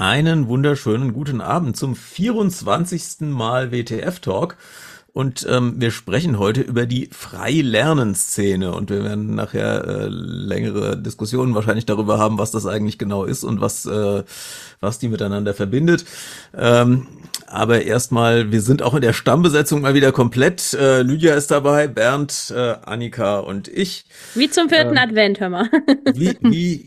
[0.00, 4.56] Einen wunderschönen guten Abend zum vierundzwanzigsten Mal WTF Talk.
[5.12, 11.52] Und ähm, wir sprechen heute über die Freilernenszene und wir werden nachher äh, längere Diskussionen
[11.56, 14.22] wahrscheinlich darüber haben, was das eigentlich genau ist und was, äh,
[14.78, 16.04] was die miteinander verbindet.
[16.56, 17.08] Ähm,
[17.48, 20.74] aber erstmal, wir sind auch in der Stammbesetzung mal wieder komplett.
[20.74, 24.04] Äh, Lydia ist dabei, Bernd, äh, Annika und ich.
[24.36, 25.68] Wie zum vierten ähm, Advent, hör mal.
[26.14, 26.86] wie, wie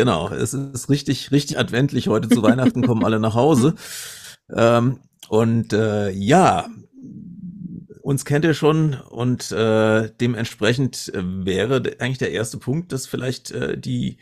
[0.00, 2.08] Genau, es ist richtig, richtig adventlich.
[2.08, 3.74] Heute zu Weihnachten kommen alle nach Hause.
[4.50, 6.70] Ähm, und äh, ja,
[8.00, 13.50] uns kennt ihr schon und äh, dementsprechend äh, wäre eigentlich der erste Punkt, dass vielleicht
[13.50, 14.16] äh, die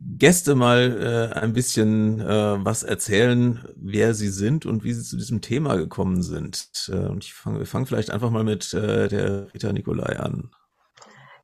[0.00, 5.16] Gäste mal äh, ein bisschen äh, was erzählen, wer sie sind und wie sie zu
[5.16, 6.90] diesem Thema gekommen sind.
[6.92, 10.50] Äh, und ich fange fang vielleicht einfach mal mit äh, der Rita Nikolai an.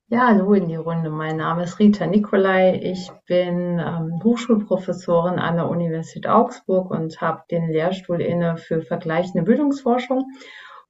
[0.08, 1.10] Ja, hallo in die Runde.
[1.10, 2.78] Mein Name ist Rita Nicolai.
[2.80, 9.42] Ich bin ähm, Hochschulprofessorin an der Universität Augsburg und habe den Lehrstuhl inne für vergleichende
[9.42, 10.22] Bildungsforschung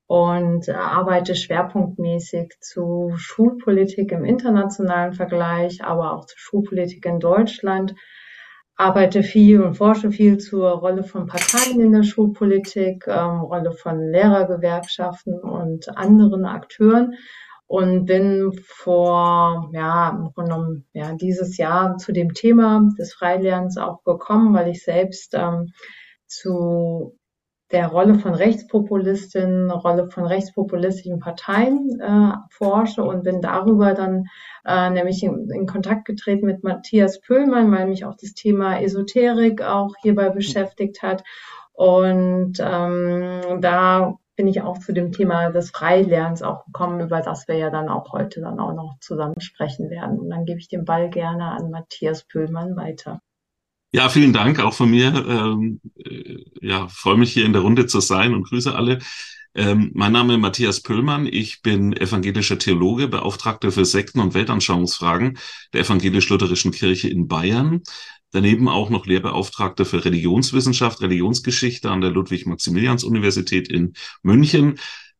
[0.07, 7.95] und äh, arbeite schwerpunktmäßig zu Schulpolitik im internationalen Vergleich, aber auch zu Schulpolitik in Deutschland.
[8.77, 13.99] Arbeite viel und forsche viel zur Rolle von Parteien in der Schulpolitik, ähm, Rolle von
[13.99, 17.15] Lehrergewerkschaften und anderen Akteuren
[17.67, 23.77] und bin vor, ja, im Grunde genommen, ja, dieses Jahr zu dem Thema des Freilernens
[23.77, 25.73] auch gekommen, weil ich selbst ähm,
[26.27, 27.19] zu
[27.73, 34.27] der Rolle von Rechtspopulistinnen, Rolle von rechtspopulistischen Parteien äh, forsche und bin darüber dann
[34.65, 39.63] äh, nämlich in, in, Kontakt getreten mit Matthias Pöhlmann, weil mich auch das Thema Esoterik
[39.63, 41.25] auch hierbei beschäftigt hat.
[41.73, 47.49] Und ähm, da bin ich auch zu dem Thema des Freilernens auch gekommen, über das
[47.49, 50.19] wir ja dann auch heute dann auch noch zusammen sprechen werden.
[50.21, 53.21] Und dann gebe ich den Ball gerne an Matthias Pöhlmann weiter.
[53.93, 55.25] Ja, vielen Dank auch von mir.
[55.27, 58.99] Ähm, äh, ja, freue mich hier in der Runde zu sein und grüße alle.
[59.55, 61.27] Ähm, mein Name ist Matthias Pöllmann.
[61.27, 65.39] Ich bin evangelischer Theologe, Beauftragter für Sekten- und Weltanschauungsfragen
[65.73, 67.83] der evangelisch-lutherischen Kirche in Bayern.
[68.33, 74.79] Daneben auch noch Lehrbeauftragter für Religionswissenschaft, Religionsgeschichte an der Ludwig-Maximilians-Universität in München.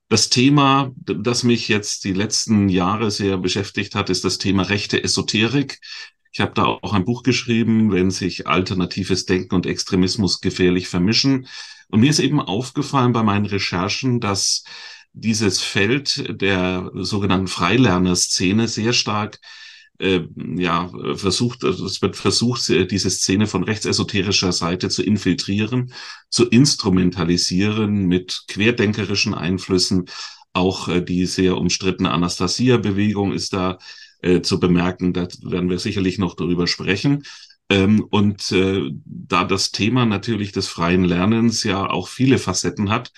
[0.09, 5.03] Das Thema, das mich jetzt die letzten Jahre sehr beschäftigt hat, ist das Thema rechte
[5.03, 5.81] Esoterik.
[6.33, 11.49] Ich habe da auch ein Buch geschrieben, wenn sich alternatives Denken und Extremismus gefährlich vermischen.
[11.89, 14.65] Und mir ist eben aufgefallen bei meinen Recherchen, dass
[15.13, 19.41] dieses Feld der sogenannten Freilerner-Szene sehr stark
[19.99, 20.21] äh,
[20.57, 25.93] ja, versucht, also es wird versucht, diese Szene von rechtsesoterischer Seite zu infiltrieren,
[26.29, 30.07] zu instrumentalisieren mit querdenkerischen Einflüssen.
[30.53, 33.79] Auch äh, die sehr umstrittene Anastasia-Bewegung ist da
[34.23, 35.13] äh, zu bemerken.
[35.13, 37.25] Da werden wir sicherlich noch darüber sprechen.
[37.69, 43.13] Ähm, und äh, da das Thema natürlich des freien Lernens ja auch viele Facetten hat,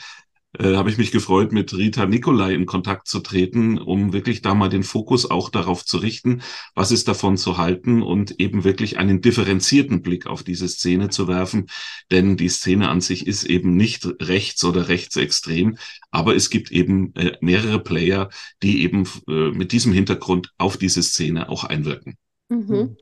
[0.59, 4.55] äh, habe ich mich gefreut, mit Rita Nicolai in Kontakt zu treten, um wirklich da
[4.55, 6.41] mal den Fokus auch darauf zu richten,
[6.75, 11.29] was ist davon zu halten und eben wirklich einen differenzierten Blick auf diese Szene zu
[11.29, 11.67] werfen.
[12.11, 15.77] Denn die Szene an sich ist eben nicht rechts oder rechtsextrem,
[16.11, 18.31] aber es gibt eben äh, mehrere Player,
[18.63, 22.17] die eben äh, mit diesem Hintergrund auf diese Szene auch einwirken.
[22.49, 22.97] Mhm.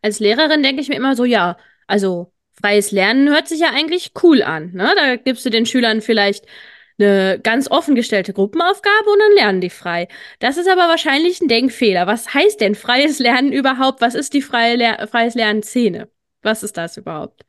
[0.00, 1.56] Als Lehrerin denke ich mir immer so, ja,
[1.88, 4.72] also freies Lernen hört sich ja eigentlich cool an.
[4.72, 4.92] Ne?
[4.96, 6.46] Da gibst du den Schülern vielleicht
[6.98, 10.08] eine ganz offen gestellte Gruppenaufgabe und dann lernen die frei.
[10.38, 12.06] Das ist aber wahrscheinlich ein Denkfehler.
[12.06, 14.00] Was heißt denn freies Lernen überhaupt?
[14.00, 16.08] Was ist die freie Lehr freies Lernen-Szene?
[16.42, 17.44] Was ist das überhaupt?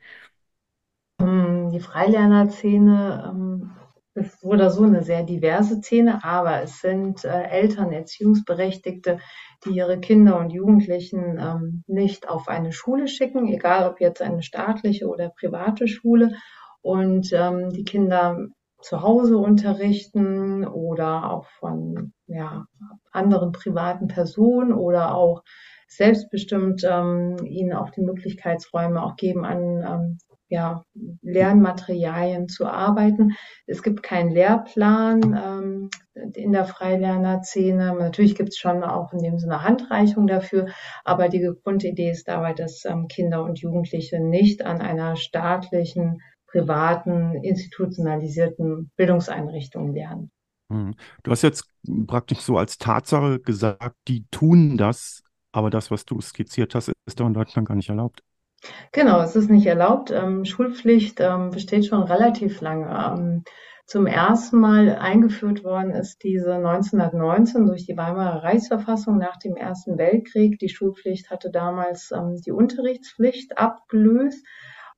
[1.20, 3.70] Ähm, die Freilerner-Szene ähm,
[4.14, 9.18] ist so oder so eine sehr diverse Szene, aber es sind äh, Eltern, Erziehungsberechtigte,
[9.64, 14.42] die ihre Kinder und Jugendlichen ähm, nicht auf eine Schule schicken, egal ob jetzt eine
[14.42, 16.36] staatliche oder private Schule.
[16.80, 18.48] Und ähm, die Kinder
[18.80, 22.66] zu Hause unterrichten oder auch von ja,
[23.10, 25.42] anderen privaten Personen oder auch
[25.88, 30.18] selbstbestimmt ähm, ihnen auch die Möglichkeitsräume auch geben, an ähm,
[30.48, 30.84] ja,
[31.22, 33.32] Lernmaterialien zu arbeiten.
[33.66, 35.90] Es gibt keinen Lehrplan ähm,
[36.34, 37.94] in der Freilerner-Szene.
[37.98, 40.66] Natürlich gibt es schon auch in dem Sinne Handreichung dafür,
[41.04, 47.34] aber die Grundidee ist dabei, dass ähm, Kinder und Jugendliche nicht an einer staatlichen privaten,
[47.42, 50.30] institutionalisierten Bildungseinrichtungen lernen.
[50.70, 50.94] Hm.
[51.22, 51.70] Du hast jetzt
[52.06, 55.22] praktisch so als Tatsache gesagt, die tun das,
[55.52, 58.22] aber das, was du skizziert hast, ist doch in Deutschland gar nicht erlaubt.
[58.92, 60.10] Genau, es ist nicht erlaubt.
[60.10, 62.88] Ähm, Schulpflicht ähm, besteht schon relativ lange.
[62.88, 63.44] Ähm,
[63.86, 69.96] zum ersten Mal eingeführt worden ist diese 1919 durch die Weimarer Reichsverfassung nach dem Ersten
[69.96, 70.58] Weltkrieg.
[70.58, 74.44] Die Schulpflicht hatte damals ähm, die Unterrichtspflicht abgelöst.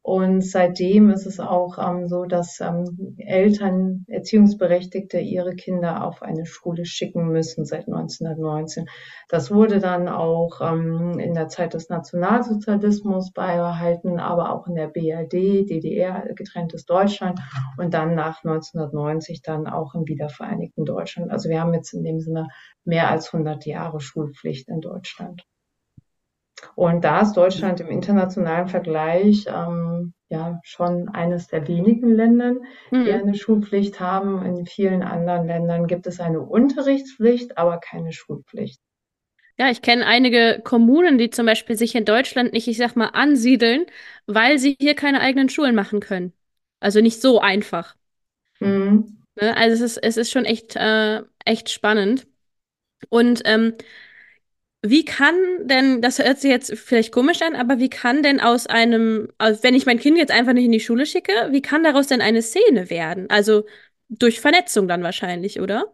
[0.08, 6.46] Und seitdem ist es auch ähm, so, dass ähm, Eltern, Erziehungsberechtigte ihre Kinder auf eine
[6.46, 8.86] Schule schicken müssen seit 1919.
[9.28, 14.88] Das wurde dann auch ähm, in der Zeit des Nationalsozialismus beibehalten, aber auch in der
[14.88, 17.38] BRD, DDR, getrenntes Deutschland
[17.76, 21.30] und dann nach 1990 dann auch im wiedervereinigten Deutschland.
[21.30, 22.48] Also wir haben jetzt in dem Sinne
[22.82, 25.44] mehr als 100 Jahre Schulpflicht in Deutschland.
[26.74, 32.54] Und da ist Deutschland im internationalen Vergleich ähm, ja schon eines der wenigen Länder,
[33.04, 33.12] die Mhm.
[33.12, 34.44] eine Schulpflicht haben.
[34.44, 38.80] In vielen anderen Ländern gibt es eine Unterrichtspflicht, aber keine Schulpflicht.
[39.58, 43.08] Ja, ich kenne einige Kommunen, die zum Beispiel sich in Deutschland nicht, ich sag mal,
[43.08, 43.86] ansiedeln,
[44.26, 46.32] weil sie hier keine eigenen Schulen machen können.
[46.80, 47.96] Also nicht so einfach.
[48.60, 49.18] Mhm.
[49.36, 49.56] Ne?
[49.56, 52.26] Also es ist, es ist schon echt, äh, echt spannend.
[53.10, 53.74] Und ähm,
[54.82, 55.34] wie kann
[55.64, 59.74] denn, das hört sich jetzt vielleicht komisch an, aber wie kann denn aus einem, wenn
[59.74, 62.42] ich mein Kind jetzt einfach nicht in die Schule schicke, wie kann daraus denn eine
[62.42, 63.28] Szene werden?
[63.28, 63.64] Also
[64.08, 65.92] durch Vernetzung dann wahrscheinlich, oder?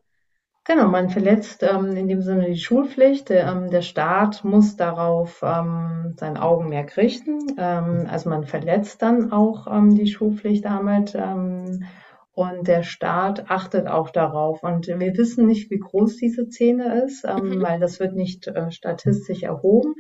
[0.66, 3.28] Genau, man verletzt ähm, in dem Sinne die Schulpflicht.
[3.28, 7.38] Der, ähm, der Staat muss darauf ähm, sein Augenmerk richten.
[7.58, 11.14] Ähm, also man verletzt dann auch ähm, die Schulpflicht damit.
[12.36, 14.62] Und der Staat achtet auch darauf.
[14.62, 17.62] Und wir wissen nicht, wie groß diese Szene ist, ähm, Mhm.
[17.62, 19.94] weil das wird nicht äh, statistisch erhoben.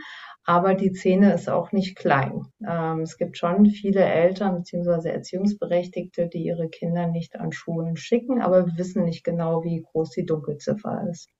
[0.44, 2.42] Aber die Szene ist auch nicht klein.
[2.68, 5.08] Ähm, es gibt schon viele Eltern bzw.
[5.10, 10.10] Erziehungsberechtigte, die ihre Kinder nicht an Schulen schicken, aber wir wissen nicht genau, wie groß
[10.10, 11.30] die Dunkelziffer ist.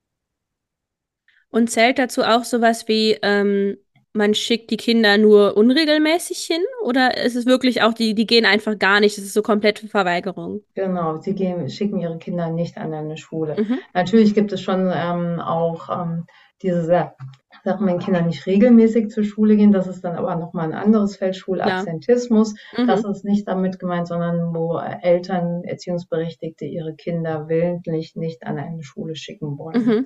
[1.49, 3.77] Und zählt dazu auch sowas wie, ähm,
[4.15, 6.61] man schickt die Kinder nur unregelmäßig hin?
[6.83, 9.17] Oder ist es wirklich auch, die, die gehen einfach gar nicht?
[9.17, 10.61] Das ist so komplette Verweigerung.
[10.73, 13.55] Genau, sie gehen, schicken ihre Kinder nicht an eine Schule.
[13.59, 13.79] Mhm.
[13.93, 16.25] Natürlich gibt es schon ähm, auch ähm,
[16.61, 17.15] diese Sa-
[17.63, 21.17] Sachen, wenn Kinder nicht regelmäßig zur Schule gehen, das ist dann aber nochmal ein anderes
[21.17, 22.53] Feld, Schulabsentismus.
[22.77, 22.87] Mhm.
[22.87, 28.83] Das ist nicht damit gemeint, sondern wo Eltern, Erziehungsberechtigte ihre Kinder willentlich nicht an eine
[28.83, 29.85] Schule schicken wollen.
[29.85, 30.05] Mhm.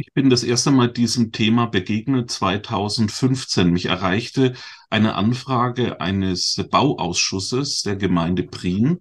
[0.00, 3.68] Ich bin das erste Mal diesem Thema begegnet 2015.
[3.72, 4.54] Mich erreichte
[4.90, 9.00] eine Anfrage eines Bauausschusses der Gemeinde Prien.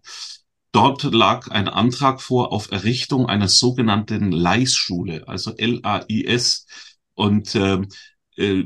[0.72, 6.66] Dort lag ein Antrag vor auf Errichtung einer sogenannten Leisschule, also L-A-I-S.
[7.14, 7.90] Und ähm,
[8.36, 8.64] äh,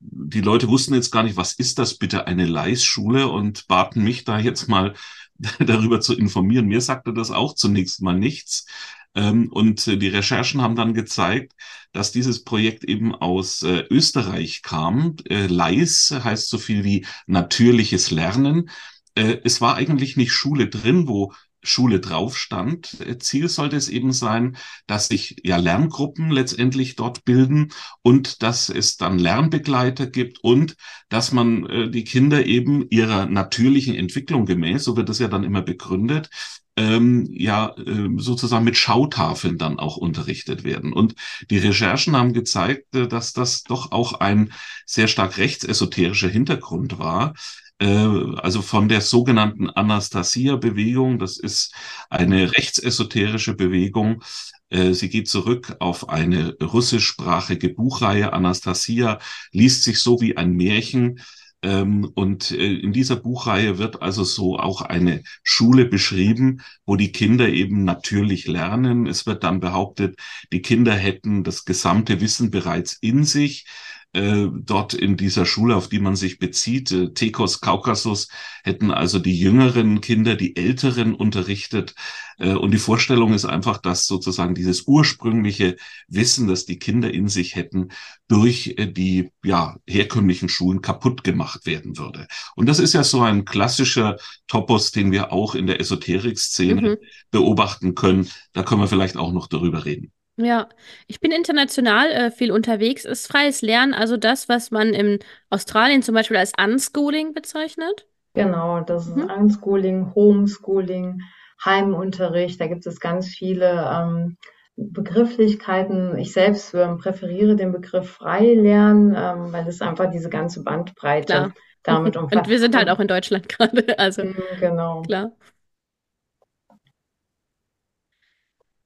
[0.00, 4.24] die Leute wussten jetzt gar nicht, was ist das bitte eine Leisschule und baten mich
[4.24, 4.94] da jetzt mal
[5.60, 6.66] darüber zu informieren.
[6.66, 8.66] Mir sagte das auch zunächst mal nichts.
[9.14, 11.52] Ähm, und äh, die Recherchen haben dann gezeigt,
[11.92, 15.16] dass dieses Projekt eben aus äh, Österreich kam.
[15.28, 18.70] Äh, Leis heißt so viel wie natürliches Lernen.
[19.14, 22.98] Es war eigentlich nicht Schule drin, wo Schule drauf stand.
[23.18, 24.56] Ziel sollte es eben sein,
[24.86, 27.72] dass sich ja Lerngruppen letztendlich dort bilden
[28.02, 30.76] und dass es dann Lernbegleiter gibt und
[31.08, 35.42] dass man äh, die Kinder eben ihrer natürlichen Entwicklung gemäß, so wird das ja dann
[35.42, 36.30] immer begründet,
[36.78, 40.92] ähm, ja äh, sozusagen mit Schautafeln dann auch unterrichtet werden.
[40.92, 41.14] Und
[41.50, 44.52] die Recherchen haben gezeigt, äh, dass das doch auch ein
[44.86, 47.34] sehr stark rechtsesoterischer Hintergrund war.
[47.80, 51.74] Äh, also von der sogenannten Anastasia-Bewegung, das ist
[52.10, 54.22] eine rechtsesoterische Bewegung.
[54.70, 58.32] Äh, Sie geht zurück auf eine russischsprachige Buchreihe.
[58.32, 59.18] Anastasia
[59.50, 61.20] liest sich so wie ein Märchen.
[61.62, 67.10] Ähm, und äh, in dieser Buchreihe wird also so auch eine Schule beschrieben, wo die
[67.10, 69.06] Kinder eben natürlich lernen.
[69.06, 70.18] Es wird dann behauptet,
[70.52, 73.66] die Kinder hätten das gesamte Wissen bereits in sich.
[74.14, 78.28] Äh, dort in dieser Schule, auf die man sich bezieht, äh, Tekos Kaukasus,
[78.64, 81.94] hätten also die jüngeren Kinder die älteren unterrichtet.
[82.38, 85.76] Äh, und die Vorstellung ist einfach, dass sozusagen dieses ursprüngliche
[86.08, 87.88] Wissen, das die Kinder in sich hätten,
[88.28, 92.26] durch äh, die ja, herkömmlichen Schulen kaputt gemacht werden würde.
[92.56, 96.96] Und das ist ja so ein klassischer Topos, den wir auch in der Esoterik-Szene Mhm.
[97.30, 98.28] beobachten können.
[98.52, 100.12] Da können wir vielleicht auch noch darüber reden.
[100.40, 100.68] Ja,
[101.08, 103.04] ich bin international äh, viel unterwegs.
[103.04, 105.18] Ist freies Lernen also das, was man in
[105.50, 108.06] Australien zum Beispiel als Unschooling bezeichnet?
[108.34, 109.28] Genau, das ist Mhm.
[109.28, 111.20] Unschooling, Homeschooling,
[111.64, 112.60] Heimunterricht.
[112.60, 114.36] Da gibt es ganz viele ähm,
[114.76, 116.16] Begrifflichkeiten.
[116.18, 121.54] Ich selbst ähm, präferiere den Begriff Freilernen, ähm, weil es einfach diese ganze Bandbreite Klar.
[121.82, 122.48] damit Und umfasst.
[122.48, 125.02] wir sind halt auch in Deutschland gerade, also Mhm, Genau.
[125.02, 125.32] klar.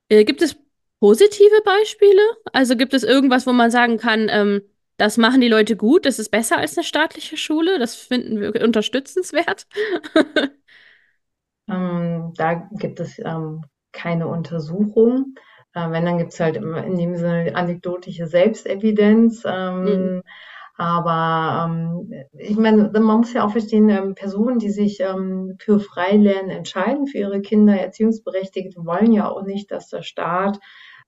[0.09, 0.57] Äh, gibt es
[1.03, 2.23] positive Beispiele?
[2.53, 4.63] Also gibt es irgendwas, wo man sagen kann, ähm,
[4.99, 8.63] das machen die Leute gut, das ist besser als eine staatliche Schule, das finden wir
[8.63, 9.67] unterstützenswert?
[11.69, 15.35] Ähm, da gibt es ähm, keine Untersuchung.
[15.75, 19.43] Äh, wenn, dann gibt es halt immer in dem Sinne anekdotische Selbstevidenz.
[19.47, 20.23] Ähm, Mhm.
[20.77, 25.79] Aber ähm, ich meine, man muss ja auch verstehen, ähm, Personen, die sich ähm, für
[25.79, 30.59] Freilernen entscheiden, für ihre Kinder, Erziehungsberechtigte, wollen ja auch nicht, dass der Staat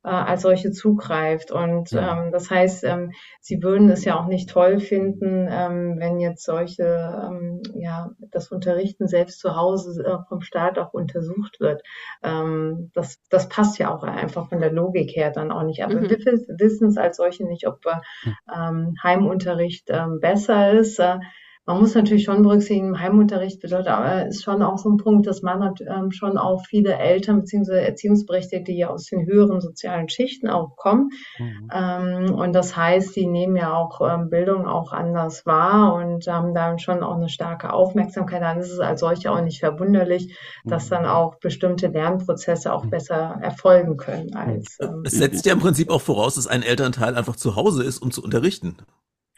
[0.05, 1.51] äh, als solche zugreift.
[1.51, 6.21] Und ähm, das heißt, ähm, sie würden es ja auch nicht toll finden, ähm, wenn
[6.21, 11.83] jetzt solche, ähm, ja, das Unterrichten selbst zu Hause äh, vom Staat auch untersucht wird.
[12.23, 15.83] Ähm, das, das passt ja auch einfach von der Logik her dann auch nicht.
[15.83, 16.11] Aber mhm.
[16.11, 20.99] wir wissen es als solche nicht, ob äh, ähm, Heimunterricht ähm, besser ist.
[20.99, 21.19] Äh,
[21.67, 25.41] man muss natürlich schon berücksichtigen, Heimunterricht bedeutet aber ist schon auch so ein Punkt, dass
[25.41, 27.79] man hat, ähm, schon auch viele Eltern bzw.
[27.79, 31.11] Erziehungsberechtigte, die ja aus den höheren sozialen Schichten auch kommen.
[31.39, 31.71] Mhm.
[31.73, 36.53] Ähm, und das heißt, die nehmen ja auch ähm, Bildung auch anders wahr und haben
[36.53, 38.43] dann schon auch eine starke Aufmerksamkeit.
[38.43, 41.09] Dann ist es als solche auch nicht verwunderlich, dass dann mhm.
[41.09, 42.91] auch bestimmte Lernprozesse auch mhm.
[42.91, 44.77] besser erfolgen können als.
[44.81, 48.01] Ähm, es setzt ja im Prinzip auch voraus, dass ein Elternteil einfach zu Hause ist,
[48.01, 48.77] um zu unterrichten.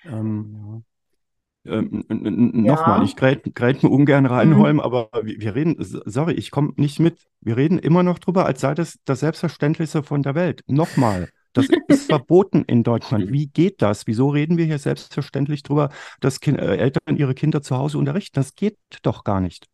[0.04, 0.65] Ähm,
[1.66, 1.74] ja.
[1.74, 4.80] Ähm, Nochmal, ich grät mir ungern rein, mhm.
[4.80, 7.18] Aber wir, wir reden, sorry, ich komme nicht mit.
[7.40, 10.62] Wir reden immer noch drüber, als sei das das Selbstverständlichste von der Welt.
[10.66, 13.32] Nochmal, das ist verboten in Deutschland.
[13.32, 14.06] Wie geht das?
[14.06, 18.34] Wieso reden wir hier selbstverständlich drüber, dass kind, äh, Eltern ihre Kinder zu Hause unterrichten?
[18.34, 19.66] Das geht doch gar nicht.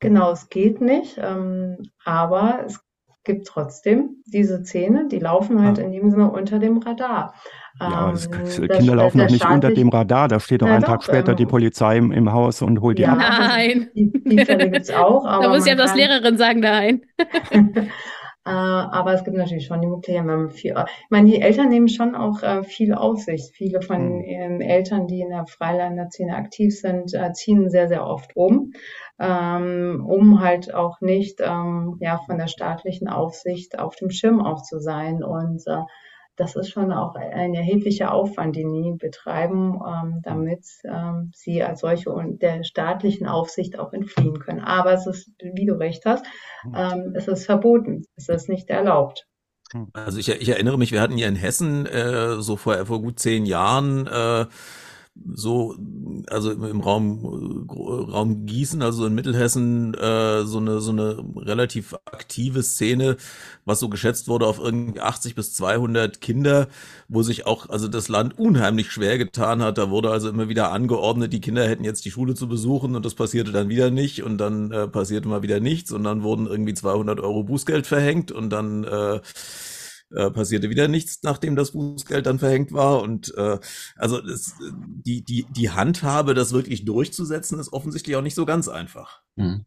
[0.00, 2.83] Genau, es geht nicht, ähm, aber es
[3.24, 5.82] gibt trotzdem diese Szene, die laufen halt ah.
[5.82, 7.34] in dem Sinne unter dem Radar.
[7.80, 10.28] Ja, das, ähm, Kinder laufen doch nicht unter dem Radar.
[10.28, 12.80] Da steht doch ja, einen doch, Tag später ähm, die Polizei im, im, Haus und
[12.80, 13.18] holt die ja, ab.
[13.18, 13.88] Nein.
[13.94, 15.24] Die, die Fälle gibt es auch.
[15.42, 17.02] da muss ja das Lehrerin sagen, nein.
[18.46, 21.68] Äh, aber es gibt natürlich schon die Möglichkeit, wenn man viel, ich meine, die Eltern
[21.70, 23.54] nehmen schon auch äh, viel Aufsicht.
[23.54, 24.60] Viele von mhm.
[24.60, 28.72] Eltern, die in der Freilanderszene aktiv sind, äh, ziehen sehr, sehr oft um,
[29.18, 34.62] ähm, um halt auch nicht ähm, ja, von der staatlichen Aufsicht auf dem Schirm auch
[34.62, 35.24] zu sein.
[35.24, 35.82] Und äh,
[36.36, 41.80] das ist schon auch ein erheblicher Aufwand, den die betreiben, ähm, damit ähm, sie als
[41.80, 44.60] solche und der staatlichen Aufsicht auch entfliehen können.
[44.60, 46.26] Aber es ist, wie du recht hast,
[46.62, 46.74] hm.
[46.76, 49.26] ähm, es ist verboten, es ist nicht erlaubt.
[49.72, 49.88] Hm.
[49.92, 53.18] Also ich, ich erinnere mich, wir hatten hier in Hessen äh, so vor, vor gut
[53.18, 54.46] zehn Jahren äh,
[55.32, 55.76] so,
[56.28, 62.62] also im, Raum, Raum Gießen, also in Mittelhessen, äh, so eine, so eine relativ aktive
[62.62, 63.16] Szene,
[63.64, 66.68] was so geschätzt wurde auf irgendwie 80 bis 200 Kinder,
[67.08, 69.78] wo sich auch, also das Land unheimlich schwer getan hat.
[69.78, 73.04] Da wurde also immer wieder angeordnet, die Kinder hätten jetzt die Schule zu besuchen und
[73.04, 76.46] das passierte dann wieder nicht und dann äh, passierte mal wieder nichts und dann wurden
[76.46, 79.20] irgendwie 200 Euro Bußgeld verhängt und dann, äh,
[80.10, 83.02] äh, passierte wieder nichts, nachdem das Bußgeld dann verhängt war.
[83.02, 83.58] Und äh,
[83.96, 84.54] also es,
[85.04, 89.20] die, die, die Handhabe, das wirklich durchzusetzen, ist offensichtlich auch nicht so ganz einfach.
[89.36, 89.64] Mhm.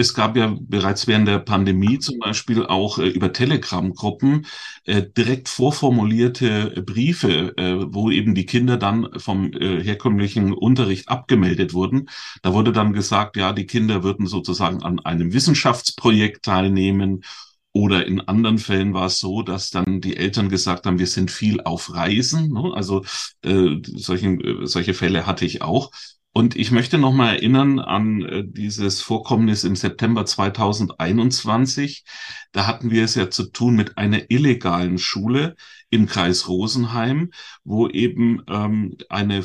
[0.00, 4.46] Es gab ja bereits während der Pandemie zum Beispiel auch äh, über Telegram-Gruppen
[4.84, 11.74] äh, direkt vorformulierte Briefe, äh, wo eben die Kinder dann vom äh, herkömmlichen Unterricht abgemeldet
[11.74, 12.08] wurden.
[12.42, 17.24] Da wurde dann gesagt, ja, die Kinder würden sozusagen an einem Wissenschaftsprojekt teilnehmen
[17.72, 21.30] oder in anderen Fällen war es so, dass dann die Eltern gesagt haben, wir sind
[21.30, 22.52] viel auf Reisen.
[22.52, 22.72] Ne?
[22.74, 23.04] Also
[23.42, 25.90] äh, solche, äh, solche Fälle hatte ich auch.
[26.32, 32.04] Und ich möchte noch mal erinnern an äh, dieses Vorkommnis im September 2021.
[32.52, 35.56] Da hatten wir es ja zu tun mit einer illegalen Schule
[35.90, 37.30] im Kreis Rosenheim,
[37.64, 39.42] wo eben ähm, eine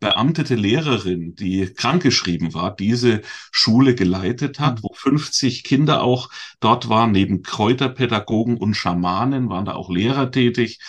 [0.00, 3.22] beamtete Lehrerin, die krankgeschrieben war, diese
[3.52, 4.82] Schule geleitet hat, mhm.
[4.82, 10.80] wo 50 Kinder auch dort waren, neben Kräuterpädagogen und Schamanen waren da auch Lehrer tätig.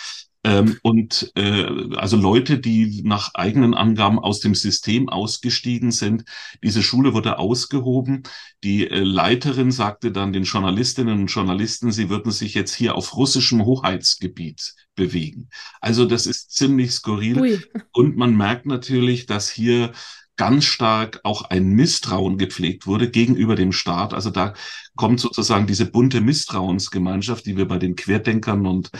[0.46, 6.24] Ähm, und äh, also Leute, die nach eigenen Angaben aus dem System ausgestiegen sind.
[6.62, 8.22] Diese Schule wurde ausgehoben.
[8.62, 13.16] Die äh, Leiterin sagte dann den Journalistinnen und Journalisten, sie würden sich jetzt hier auf
[13.16, 15.48] russischem Hoheitsgebiet bewegen.
[15.80, 17.40] Also das ist ziemlich skurril.
[17.40, 17.60] Ui.
[17.92, 19.90] Und man merkt natürlich, dass hier
[20.36, 24.14] ganz stark auch ein Misstrauen gepflegt wurde gegenüber dem Staat.
[24.14, 24.54] Also da
[24.94, 28.90] kommt sozusagen diese bunte Misstrauensgemeinschaft, die wir bei den Querdenkern und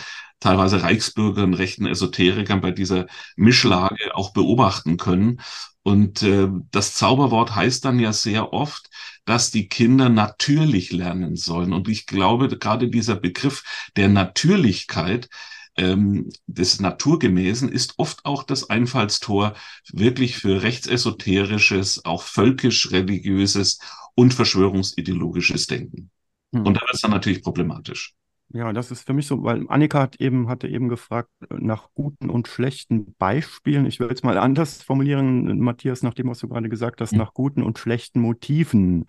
[0.40, 5.40] teilweise Reichsbürgern, rechten Esoterikern bei dieser Mischlage auch beobachten können.
[5.82, 8.90] Und äh, das Zauberwort heißt dann ja sehr oft,
[9.24, 11.72] dass die Kinder natürlich lernen sollen.
[11.72, 13.62] Und ich glaube, gerade dieser Begriff
[13.96, 15.28] der Natürlichkeit
[15.76, 19.54] ähm, des Naturgemäßen ist oft auch das Einfallstor
[19.92, 23.78] wirklich für rechtsesoterisches, auch völkisch-religiöses
[24.14, 26.10] und verschwörungsideologisches Denken.
[26.52, 26.66] Hm.
[26.66, 28.14] Und da wird es dann natürlich problematisch.
[28.50, 31.88] Ja, das ist für mich so, weil Annika hat eben, hatte eben gefragt äh, nach
[31.94, 33.86] guten und schlechten Beispielen.
[33.86, 37.18] Ich will jetzt mal anders formulieren, Matthias, nach dem, was du gerade gesagt hast, mhm.
[37.18, 39.06] nach guten und schlechten Motiven.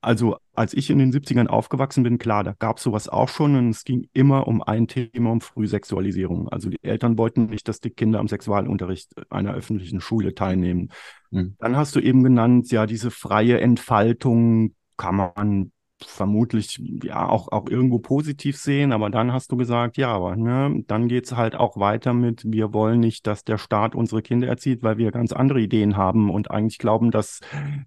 [0.00, 3.56] Also als ich in den 70ern aufgewachsen bin, klar, da gab es sowas auch schon
[3.56, 6.48] und es ging immer um ein Thema, um Frühsexualisierung.
[6.48, 10.90] Also die Eltern wollten nicht, dass die Kinder am Sexualunterricht einer öffentlichen Schule teilnehmen.
[11.30, 11.56] Mhm.
[11.58, 15.72] Dann hast du eben genannt, ja, diese freie Entfaltung kann man
[16.04, 20.84] vermutlich ja auch, auch irgendwo positiv sehen, aber dann hast du gesagt, ja, aber ne,
[20.86, 24.82] dann geht's halt auch weiter mit, wir wollen nicht, dass der Staat unsere Kinder erzieht,
[24.82, 27.40] weil wir ganz andere Ideen haben und eigentlich glauben, dass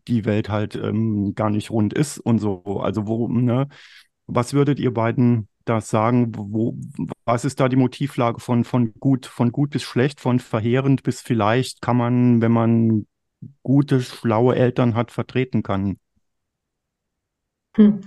[0.07, 2.81] die Welt halt ähm, gar nicht rund ist und so.
[2.81, 3.67] Also wo, ne,
[4.25, 6.75] was würdet ihr beiden da sagen, wo,
[7.25, 11.21] was ist da die Motivlage von, von gut, von gut bis schlecht, von verheerend bis
[11.21, 13.05] vielleicht kann man, wenn man
[13.61, 15.99] gute, schlaue Eltern hat, vertreten kann?
[17.75, 18.01] Hm.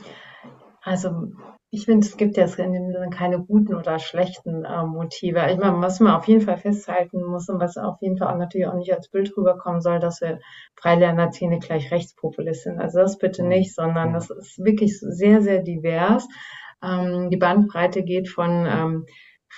[0.83, 1.33] Also
[1.75, 5.51] ich finde, es gibt jetzt in dem Sinne keine guten oder schlechten äh, Motive.
[5.51, 8.37] Ich meine, was man auf jeden Fall festhalten muss und was auf jeden Fall auch
[8.37, 10.41] natürlich auch nicht als Bild rüberkommen soll, dass wir
[10.75, 12.79] Freilernerziehende gleich Rechtspopulist sind.
[12.79, 16.29] Also das bitte nicht, sondern das ist wirklich sehr, sehr divers.
[16.85, 19.07] Ähm, die Bandbreite geht von ähm,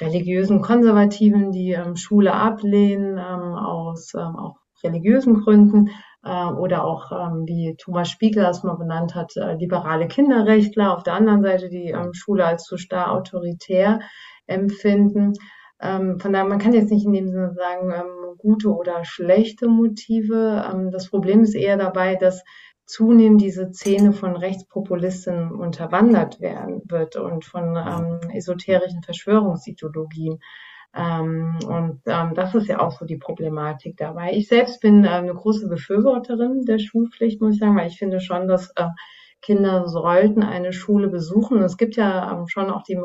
[0.00, 5.90] religiösen Konservativen, die ähm, Schule ablehnen, ähm, aus ähm, auch religiösen Gründen,
[6.25, 11.02] äh, oder auch, ähm, wie Thomas Spiegel es mal benannt hat, äh, liberale Kinderrechtler auf
[11.02, 14.00] der anderen Seite, die ähm, Schule als zu starr autoritär
[14.47, 15.35] empfinden.
[15.81, 19.69] Ähm, von daher, man kann jetzt nicht in dem Sinne sagen, ähm, gute oder schlechte
[19.69, 20.64] Motive.
[20.71, 22.43] Ähm, das Problem ist eher dabei, dass
[22.87, 30.40] zunehmend diese Szene von Rechtspopulisten unterwandert werden wird und von ähm, esoterischen Verschwörungsideologien.
[30.96, 34.32] Ähm, und ähm, das ist ja auch so die Problematik dabei.
[34.32, 38.20] Ich selbst bin äh, eine große Befürworterin der Schulpflicht, muss ich sagen, weil ich finde
[38.20, 38.88] schon, dass äh,
[39.42, 41.62] Kinder sollten eine Schule besuchen.
[41.62, 42.98] Es gibt ja ähm, schon auch die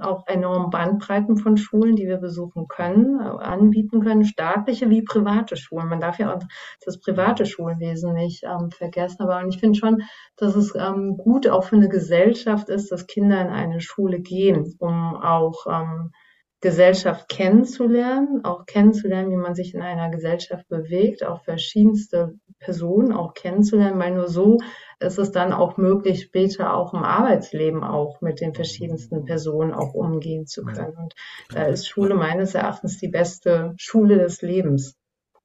[0.00, 5.56] auch enorme Bandbreiten von Schulen, die wir besuchen können, äh, anbieten können, staatliche wie private
[5.56, 5.88] Schulen.
[5.88, 6.42] Man darf ja auch
[6.84, 9.22] das private Schulwesen nicht ähm, vergessen.
[9.22, 10.02] Aber ich finde schon,
[10.36, 14.74] dass es ähm, gut auch für eine Gesellschaft ist, dass Kinder in eine Schule gehen,
[14.78, 16.12] um auch ähm,
[16.60, 23.32] Gesellschaft kennenzulernen, auch kennenzulernen, wie man sich in einer Gesellschaft bewegt, auch verschiedenste Personen auch
[23.32, 24.58] kennenzulernen, weil nur so
[24.98, 29.94] ist es dann auch möglich, später auch im Arbeitsleben auch mit den verschiedensten Personen auch
[29.94, 30.96] umgehen zu können.
[30.98, 31.14] Und
[31.54, 35.00] da ist Schule meines Erachtens die beste Schule des Lebens.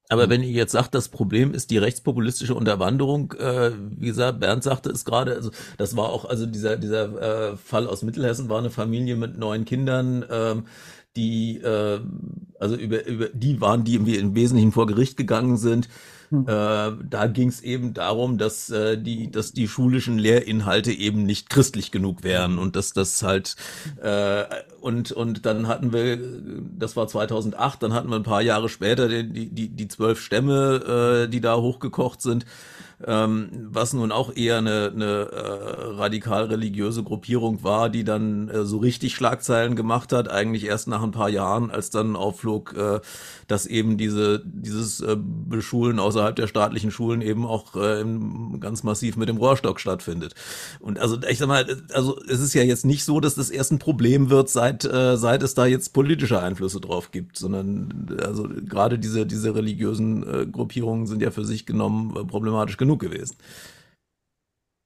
[0.08, 4.62] Aber wenn ihr jetzt sagt, das Problem ist die rechtspopulistische Unterwanderung, äh, wie gesagt, Bernd
[4.62, 8.58] sagte es gerade, also das war auch, also dieser, dieser äh, Fall aus Mittelhessen war
[8.58, 10.66] eine Familie mit neun Kindern, ähm,
[11.16, 12.00] die, äh,
[12.60, 15.88] also über, über die waren, die irgendwie im Wesentlichen vor Gericht gegangen sind.
[16.30, 16.42] Hm.
[16.42, 21.50] Äh, da ging es eben darum, dass äh, die, dass die schulischen Lehrinhalte eben nicht
[21.50, 23.54] christlich genug wären und dass das halt
[24.02, 24.44] äh,
[24.80, 26.18] und und dann hatten wir,
[26.78, 31.26] das war 2008, dann hatten wir ein paar Jahre später die die die zwölf Stämme,
[31.26, 32.44] äh, die da hochgekocht sind
[33.04, 38.64] ähm, was nun auch eher eine, eine äh, radikal religiöse Gruppierung war, die dann äh,
[38.64, 43.00] so richtig Schlagzeilen gemacht hat, eigentlich erst nach ein paar Jahren, als dann aufflog, äh,
[43.48, 48.02] dass eben diese dieses äh, Beschulen außerhalb der staatlichen Schulen eben auch äh,
[48.60, 50.34] ganz massiv mit dem Rohrstock stattfindet.
[50.80, 53.72] Und also ich sag mal, also es ist ja jetzt nicht so, dass das erst
[53.72, 58.48] ein Problem wird, seit äh, seit es da jetzt politische Einflüsse drauf gibt, sondern also
[58.48, 63.36] gerade diese diese religiösen äh, Gruppierungen sind ja für sich genommen äh, problematisch genug gewesen.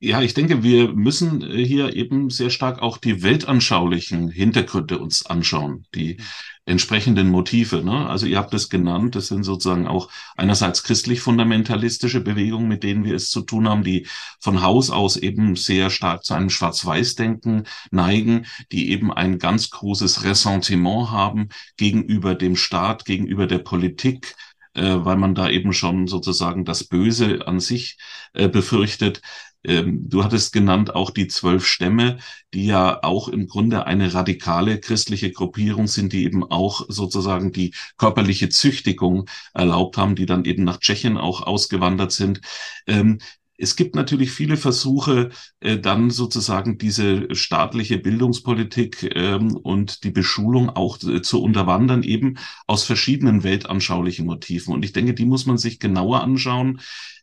[0.02, 5.26] Ja, ich denke, wir müssen äh, hier eben sehr stark auch die weltanschaulichen Hintergründe uns
[5.26, 6.16] anschauen, die
[6.64, 7.84] entsprechenden Motive.
[7.84, 8.06] Ne?
[8.08, 13.14] Also ihr habt es genannt, das sind sozusagen auch einerseits christlich-fundamentalistische Bewegungen, mit denen wir
[13.14, 14.06] es zu tun haben, die
[14.38, 20.24] von Haus aus eben sehr stark zu einem Schwarz-Weiß-Denken neigen, die eben ein ganz großes
[20.24, 24.34] Ressentiment haben gegenüber dem Staat, gegenüber der Politik,
[24.74, 27.98] äh, weil man da eben schon sozusagen das Böse an sich
[28.32, 29.20] äh, befürchtet.
[29.62, 32.18] Ähm, du hattest genannt auch die zwölf Stämme,
[32.54, 37.74] die ja auch im Grunde eine radikale christliche Gruppierung sind, die eben auch sozusagen die
[37.98, 42.40] körperliche Züchtigung erlaubt haben, die dann eben nach Tschechien auch ausgewandert sind.
[42.86, 43.18] Ähm,
[43.60, 50.70] es gibt natürlich viele Versuche, äh, dann sozusagen diese staatliche Bildungspolitik ähm, und die Beschulung
[50.70, 54.74] auch äh, zu unterwandern, eben aus verschiedenen weltanschaulichen Motiven.
[54.74, 56.80] Und ich denke, die muss man sich genauer anschauen.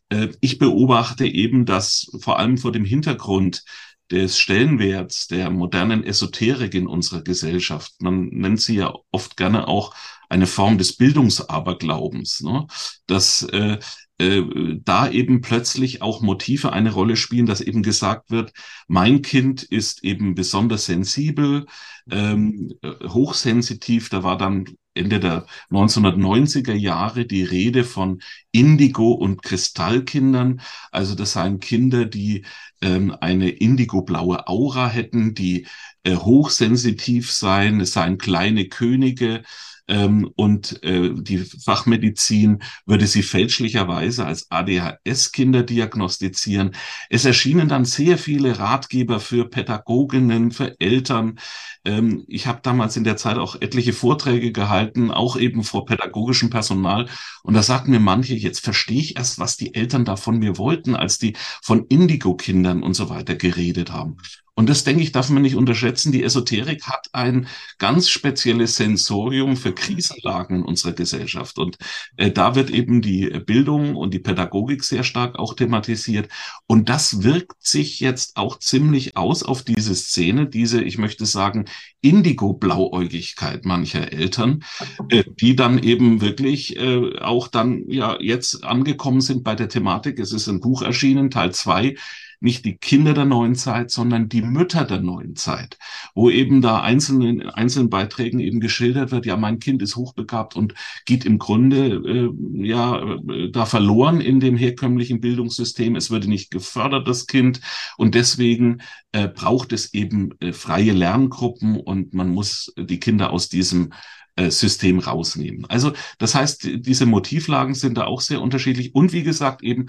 [0.08, 3.64] Äh, ich beobachte eben, dass vor allem vor dem Hintergrund
[4.10, 9.94] des Stellenwerts der modernen Esoterik in unserer Gesellschaft, man nennt sie ja oft gerne auch
[10.30, 12.66] eine Form des Bildungsaberglaubens, ne?
[13.06, 13.78] dass äh,
[14.18, 14.42] äh,
[14.84, 18.52] da eben plötzlich auch Motive eine Rolle spielen, dass eben gesagt wird,
[18.88, 21.66] mein Kind ist eben besonders sensibel,
[22.10, 24.08] ähm, hochsensitiv.
[24.08, 30.60] Da war dann Ende der 1990er Jahre die Rede von Indigo- und Kristallkindern.
[30.90, 32.44] Also das seien Kinder, die
[32.80, 35.66] ähm, eine indigoblaue Aura hätten, die
[36.02, 37.80] äh, hochsensitiv seien.
[37.80, 39.42] Es seien kleine Könige
[39.88, 46.74] ähm, und äh, die Fachmedizin würde sie fälschlicherweise als ADHS-Kinder diagnostizieren.
[47.08, 51.38] Es erschienen dann sehr viele Ratgeber für Pädagoginnen, für Eltern.
[51.84, 56.50] Ähm, ich habe damals in der Zeit auch etliche Vorträge gehalten, auch eben vor pädagogischem
[56.50, 57.08] Personal.
[57.42, 60.58] Und da sagten mir manche, jetzt verstehe ich erst, was die Eltern da von mir
[60.58, 64.18] wollten, als die von Indigo-Kindern und so weiter geredet haben.
[64.58, 66.10] Und das, denke ich, darf man nicht unterschätzen.
[66.10, 67.46] Die Esoterik hat ein
[67.78, 71.60] ganz spezielles Sensorium für Krisenlagen in unserer Gesellschaft.
[71.60, 71.78] Und
[72.16, 76.28] äh, da wird eben die Bildung und die Pädagogik sehr stark auch thematisiert.
[76.66, 81.66] Und das wirkt sich jetzt auch ziemlich aus auf diese Szene, diese, ich möchte sagen,
[82.00, 84.64] Indigo-Blauäugigkeit mancher Eltern,
[85.08, 90.18] äh, die dann eben wirklich äh, auch dann ja jetzt angekommen sind bei der Thematik.
[90.18, 91.94] Es ist ein Buch erschienen, Teil zwei
[92.40, 95.78] nicht die Kinder der neuen Zeit, sondern die Mütter der neuen Zeit,
[96.14, 100.56] wo eben da einzelnen, in einzelnen Beiträgen eben geschildert wird, ja, mein Kind ist hochbegabt
[100.56, 100.74] und
[101.04, 102.30] geht im Grunde äh,
[102.66, 105.96] ja äh, da verloren in dem herkömmlichen Bildungssystem.
[105.96, 107.60] Es würde nicht gefördert, das Kind,
[107.96, 108.78] und deswegen
[109.12, 113.90] äh, braucht es eben äh, freie Lerngruppen und man muss die Kinder aus diesem
[114.38, 115.66] äh, System rausnehmen.
[115.68, 119.86] Also das heißt, diese Motivlagen sind da auch sehr unterschiedlich und wie gesagt eben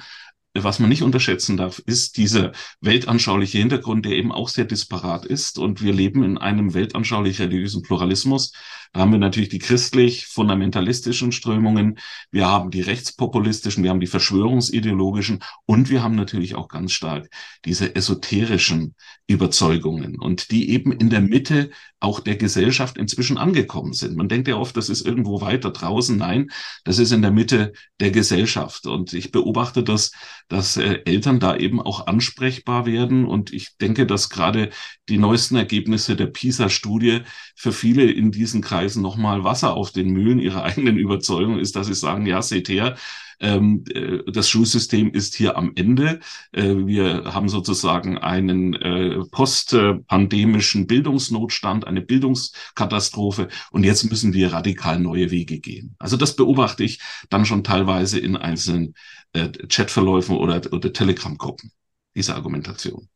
[0.54, 5.60] was man nicht unterschätzen darf, ist dieser weltanschauliche Hintergrund, der eben auch sehr disparat ist.
[5.60, 8.54] Und wir leben in einem weltanschaulich-religiösen Pluralismus.
[8.92, 12.00] Da haben wir natürlich die christlich-fundamentalistischen Strömungen,
[12.32, 17.30] wir haben die rechtspopulistischen, wir haben die verschwörungsideologischen und wir haben natürlich auch ganz stark
[17.66, 18.96] diese esoterischen
[19.28, 24.16] Überzeugungen und die eben in der Mitte auch der Gesellschaft inzwischen angekommen sind.
[24.16, 26.18] Man denkt ja oft, das ist irgendwo weiter draußen.
[26.18, 26.50] Nein,
[26.84, 28.88] das ist in der Mitte der Gesellschaft.
[28.88, 30.12] Und ich beobachte das,
[30.48, 33.26] dass äh, Eltern da eben auch ansprechbar werden.
[33.26, 34.70] Und ich denke, dass gerade
[35.10, 37.22] die neuesten Ergebnisse der PISA-Studie
[37.56, 41.88] für viele in diesen Kreisen nochmal Wasser auf den Mühlen ihrer eigenen Überzeugung ist, dass
[41.88, 42.96] sie sagen, ja, seht her,
[43.40, 46.20] ähm, äh, das Schulsystem ist hier am Ende.
[46.52, 55.00] Äh, wir haben sozusagen einen äh, postpandemischen Bildungsnotstand, eine Bildungskatastrophe und jetzt müssen wir radikal
[55.00, 55.96] neue Wege gehen.
[56.00, 58.94] Also das beobachte ich dann schon teilweise in einzelnen
[59.34, 61.72] äh, Chatverläufen oder, oder Telegram-Gruppen,
[62.16, 63.08] diese Argumentation.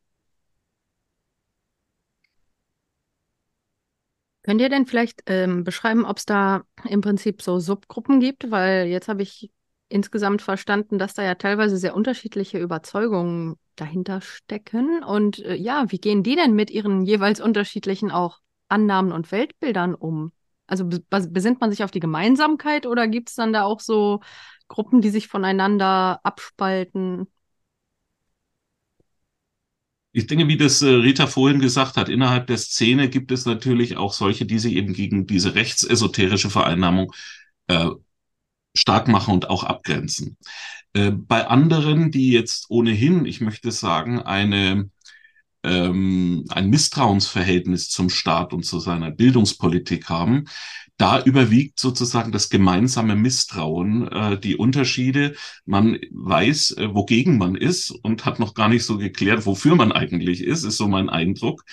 [4.43, 8.51] Könnt ihr denn vielleicht ähm, beschreiben, ob es da im Prinzip so Subgruppen gibt?
[8.51, 9.49] Weil jetzt habe ich
[9.89, 15.03] insgesamt verstanden, dass da ja teilweise sehr unterschiedliche Überzeugungen dahinter stecken.
[15.03, 19.95] Und äh, ja, wie gehen die denn mit ihren jeweils unterschiedlichen auch Annahmen und Weltbildern
[19.95, 20.31] um?
[20.67, 24.21] Also besinnt man sich auf die Gemeinsamkeit oder gibt es dann da auch so
[24.67, 27.27] Gruppen, die sich voneinander abspalten?
[30.13, 33.97] Ich denke, wie das äh, Rita vorhin gesagt hat, innerhalb der Szene gibt es natürlich
[33.97, 37.11] auch solche, die sich eben gegen diese rechtsesoterische Vereinnahmung
[37.67, 37.89] äh,
[38.75, 40.37] stark machen und auch abgrenzen.
[40.93, 44.89] Äh, bei anderen, die jetzt ohnehin, ich möchte sagen, eine
[45.63, 50.45] ähm, ein Misstrauensverhältnis zum Staat und zu seiner Bildungspolitik haben,
[50.97, 55.35] da überwiegt sozusagen das gemeinsame Misstrauen, äh, die Unterschiede.
[55.65, 59.91] Man weiß, äh, wogegen man ist und hat noch gar nicht so geklärt, wofür man
[59.91, 61.63] eigentlich ist, ist so mein Eindruck.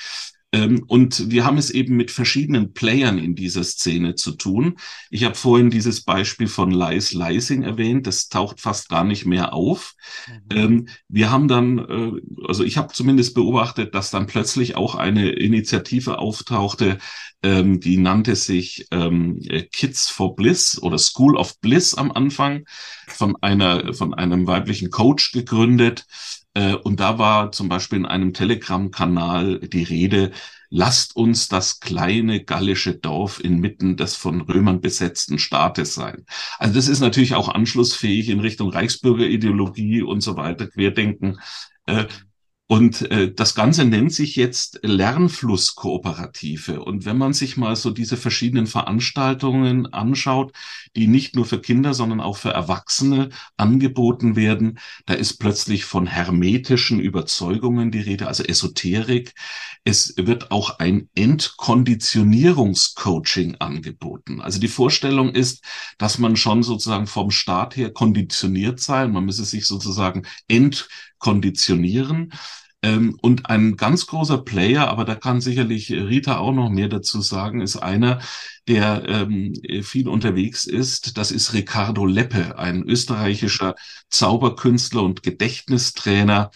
[0.53, 4.77] Ähm, und wir haben es eben mit verschiedenen Playern in dieser Szene zu tun.
[5.09, 8.07] Ich habe vorhin dieses Beispiel von Lies Leising erwähnt.
[8.07, 9.95] Das taucht fast gar nicht mehr auf.
[10.27, 10.57] Mhm.
[10.57, 15.31] Ähm, wir haben dann, äh, also ich habe zumindest beobachtet, dass dann plötzlich auch eine
[15.31, 16.99] Initiative auftauchte,
[17.43, 18.87] ähm, die nannte sich
[19.73, 22.65] Kids for Bliss oder School of Bliss am Anfang
[23.07, 26.07] von einer, von einem weiblichen Coach gegründet.
[26.55, 30.33] Äh, und da war zum Beispiel in einem Telegram-Kanal die Rede,
[30.69, 36.25] lasst uns das kleine gallische Dorf inmitten des von Römern besetzten Staates sein.
[36.59, 41.41] Also das ist natürlich auch anschlussfähig in Richtung Reichsbürgerideologie und so weiter, Querdenken.
[42.71, 46.85] Und äh, das Ganze nennt sich jetzt Lernflusskooperative.
[46.85, 50.53] Und wenn man sich mal so diese verschiedenen Veranstaltungen anschaut,
[50.95, 56.07] die nicht nur für Kinder, sondern auch für Erwachsene angeboten werden, da ist plötzlich von
[56.07, 59.35] hermetischen Überzeugungen die Rede, also Esoterik.
[59.83, 64.41] Es wird auch ein Entkonditionierungscoaching angeboten.
[64.41, 65.65] Also die Vorstellung ist,
[65.99, 69.09] dass man schon sozusagen vom Staat her konditioniert sei.
[69.09, 70.23] Man müsse sich sozusagen
[71.21, 72.33] entkonditionieren.
[72.83, 77.21] Ähm, und ein ganz großer Player, aber da kann sicherlich Rita auch noch mehr dazu
[77.21, 78.21] sagen, ist einer,
[78.69, 79.53] der ähm,
[79.83, 81.19] viel unterwegs ist.
[81.19, 83.75] Das ist Ricardo Leppe, ein österreichischer
[84.09, 86.51] Zauberkünstler und Gedächtnistrainer,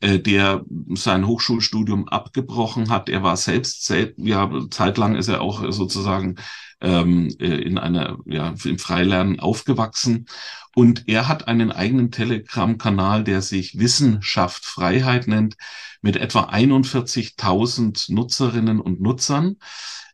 [0.00, 3.08] äh, der sein Hochschulstudium abgebrochen hat.
[3.08, 6.36] Er war selbst, ja, zeitlang ist er auch sozusagen
[6.80, 10.26] ähm, äh, in einer, ja, im Freilernen aufgewachsen.
[10.74, 15.56] Und er hat einen eigenen Telegram-Kanal, der sich Wissenschaft Freiheit nennt,
[16.00, 19.56] mit etwa 41.000 Nutzerinnen und Nutzern.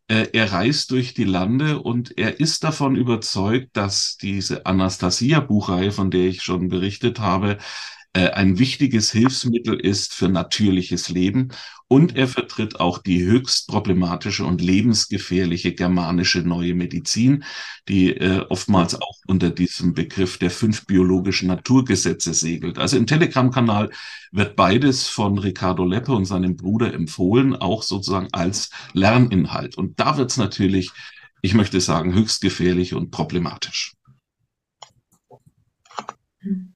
[0.08, 6.10] Äh, er reist durch die Lande und er ist davon überzeugt, dass diese Anastasia-Buchreihe, von
[6.10, 7.58] der ich schon berichtet habe,
[8.14, 11.48] äh, ein wichtiges Hilfsmittel ist für natürliches Leben
[11.88, 17.44] und er vertritt auch die höchst problematische und lebensgefährliche germanische neue Medizin,
[17.88, 22.78] die äh, oftmals auch unter diesem Begriff der fünf biologischen Naturgesetze segelt.
[22.78, 23.90] Also im Telegram-Kanal
[24.30, 29.76] wird beides von Ricardo Leppe und seinem Bruder empfohlen, auch sozusagen als Lerninhalt.
[29.76, 30.92] Und da wird es natürlich,
[31.42, 33.92] ich möchte sagen, höchst gefährlich und problematisch.
[36.40, 36.73] Hm.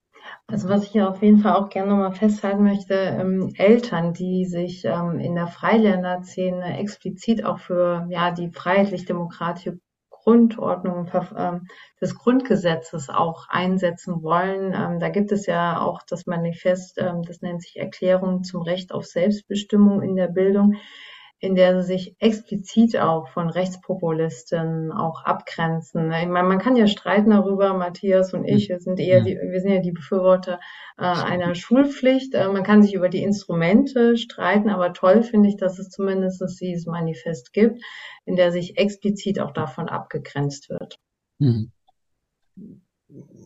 [0.51, 4.47] Also was ich ja auf jeden Fall auch gerne nochmal festhalten möchte, ähm, Eltern, die
[4.47, 11.69] sich ähm, in der Freiländerszene explizit auch für ja die freiheitlich-demokratische Grundordnung ähm,
[12.01, 14.73] des Grundgesetzes auch einsetzen wollen.
[14.75, 18.93] Ähm, da gibt es ja auch das Manifest, ähm, das nennt sich Erklärung zum Recht
[18.93, 20.77] auf Selbstbestimmung in der Bildung
[21.41, 26.11] in der sie sich explizit auch von Rechtspopulisten auch abgrenzen.
[26.13, 29.61] Ich meine, man kann ja streiten darüber, Matthias und ich, wir sind eher die, wir
[29.61, 30.59] sind ja die Befürworter
[30.97, 32.35] äh, einer Schulpflicht.
[32.35, 36.43] Äh, man kann sich über die Instrumente streiten, aber toll finde ich, dass es zumindest
[36.61, 37.83] dieses Manifest gibt,
[38.25, 40.97] in der sich explizit auch davon abgegrenzt wird.
[41.39, 41.71] Mhm.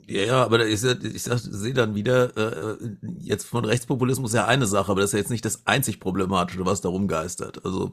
[0.07, 2.77] Ja, ja, aber ich, ich sehe dann wieder, äh,
[3.19, 6.67] jetzt von Rechtspopulismus ja eine Sache, aber das ist ja jetzt nicht das einzig Problematische,
[6.67, 7.65] was da rumgeistert.
[7.65, 7.93] Also.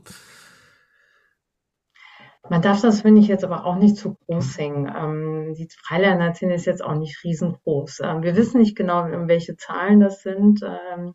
[2.50, 4.92] Man darf das, finde ich, jetzt aber auch nicht zu groß hängen.
[4.96, 8.00] Ähm, die Freilernerziehung ist jetzt auch nicht riesengroß.
[8.04, 10.62] Ähm, wir wissen nicht genau, welche Zahlen das sind.
[10.64, 11.14] Ähm,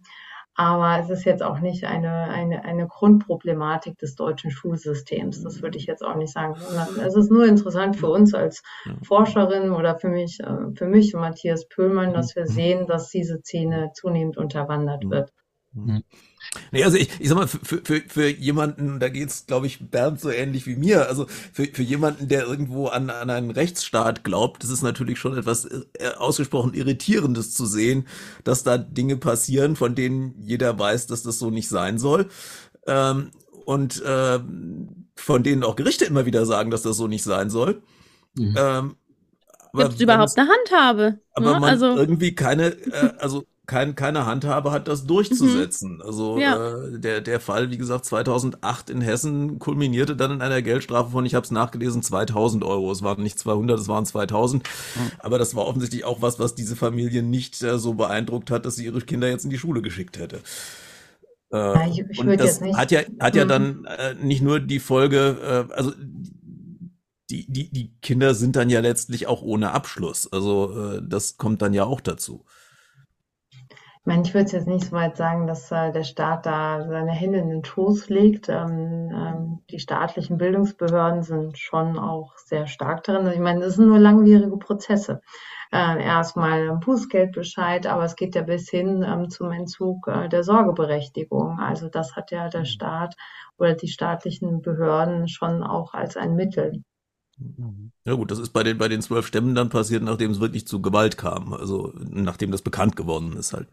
[0.55, 5.43] aber es ist jetzt auch nicht eine, eine, eine Grundproblematik des deutschen Schulsystems.
[5.43, 6.55] Das würde ich jetzt auch nicht sagen.
[7.05, 8.63] Es ist nur interessant für uns als
[9.03, 13.39] Forscherin oder für mich, äh, für mich und Matthias Pöhlmann, dass wir sehen, dass diese
[13.39, 15.31] Szene zunehmend unterwandert wird.
[15.75, 16.05] Mhm.
[16.71, 20.21] Nee, also ich, ich sag mal, für, für, für jemanden, da geht's, glaube ich, Bernd
[20.21, 24.63] so ähnlich wie mir, also für, für jemanden, der irgendwo an, an einen Rechtsstaat glaubt,
[24.63, 25.83] das ist natürlich schon etwas äh,
[26.17, 28.07] ausgesprochen Irritierendes zu sehen,
[28.45, 32.29] dass da Dinge passieren, von denen jeder weiß, dass das so nicht sein soll.
[32.87, 33.31] Ähm,
[33.65, 34.39] und äh,
[35.17, 37.83] von denen auch Gerichte immer wieder sagen, dass das so nicht sein soll.
[38.35, 38.55] Mhm.
[38.57, 38.97] Ähm,
[39.73, 41.19] Gibt es überhaupt eine Handhabe?
[41.33, 41.61] Aber ne?
[41.61, 45.97] man also irgendwie keine, äh, also kein, keine Handhabe hat, das durchzusetzen.
[45.97, 46.03] Mhm.
[46.03, 46.75] Also ja.
[46.75, 51.25] äh, der, der Fall, wie gesagt, 2008 in Hessen kulminierte dann in einer Geldstrafe von,
[51.25, 52.93] ich habe es nachgelesen, 2000 Euro.
[52.93, 54.63] Es waren nicht 200, es waren 2000.
[54.63, 55.01] Mhm.
[55.19, 58.77] Aber das war offensichtlich auch was, was diese Familie nicht äh, so beeindruckt hat, dass
[58.77, 60.41] sie ihre Kinder jetzt in die Schule geschickt hätte.
[61.53, 63.49] Äh, ja, ich, ich und das hat ja, hat ja mhm.
[63.49, 65.93] dann äh, nicht nur die Folge, äh, also
[67.31, 70.31] die, die, die Kinder sind dann ja letztlich auch ohne Abschluss.
[70.31, 72.45] Also äh, das kommt dann ja auch dazu.
[74.05, 77.13] Ich meine, ich würde jetzt nicht so weit sagen, dass äh, der Staat da seine
[77.13, 78.51] Hände in den Schoß legt.
[78.51, 83.27] Ähm, ähm, die staatlichen Bildungsbehörden sind schon auch sehr stark darin.
[83.33, 85.23] Ich meine, das sind nur langwierige Prozesse.
[85.73, 90.45] Äh, erstmal ein Bußgeldbescheid, aber es geht ja bis hin ähm, zum Entzug äh, der
[90.45, 91.59] Sorgeberechtigung.
[91.59, 92.67] Also das hat ja der mhm.
[92.67, 93.15] Staat
[93.57, 96.85] oder die staatlichen Behörden schon auch als ein Mittel.
[98.05, 100.67] Ja gut, das ist bei den, bei den zwölf Stämmen dann passiert, nachdem es wirklich
[100.67, 101.53] zu Gewalt kam.
[101.53, 103.69] Also nachdem das bekannt geworden ist halt.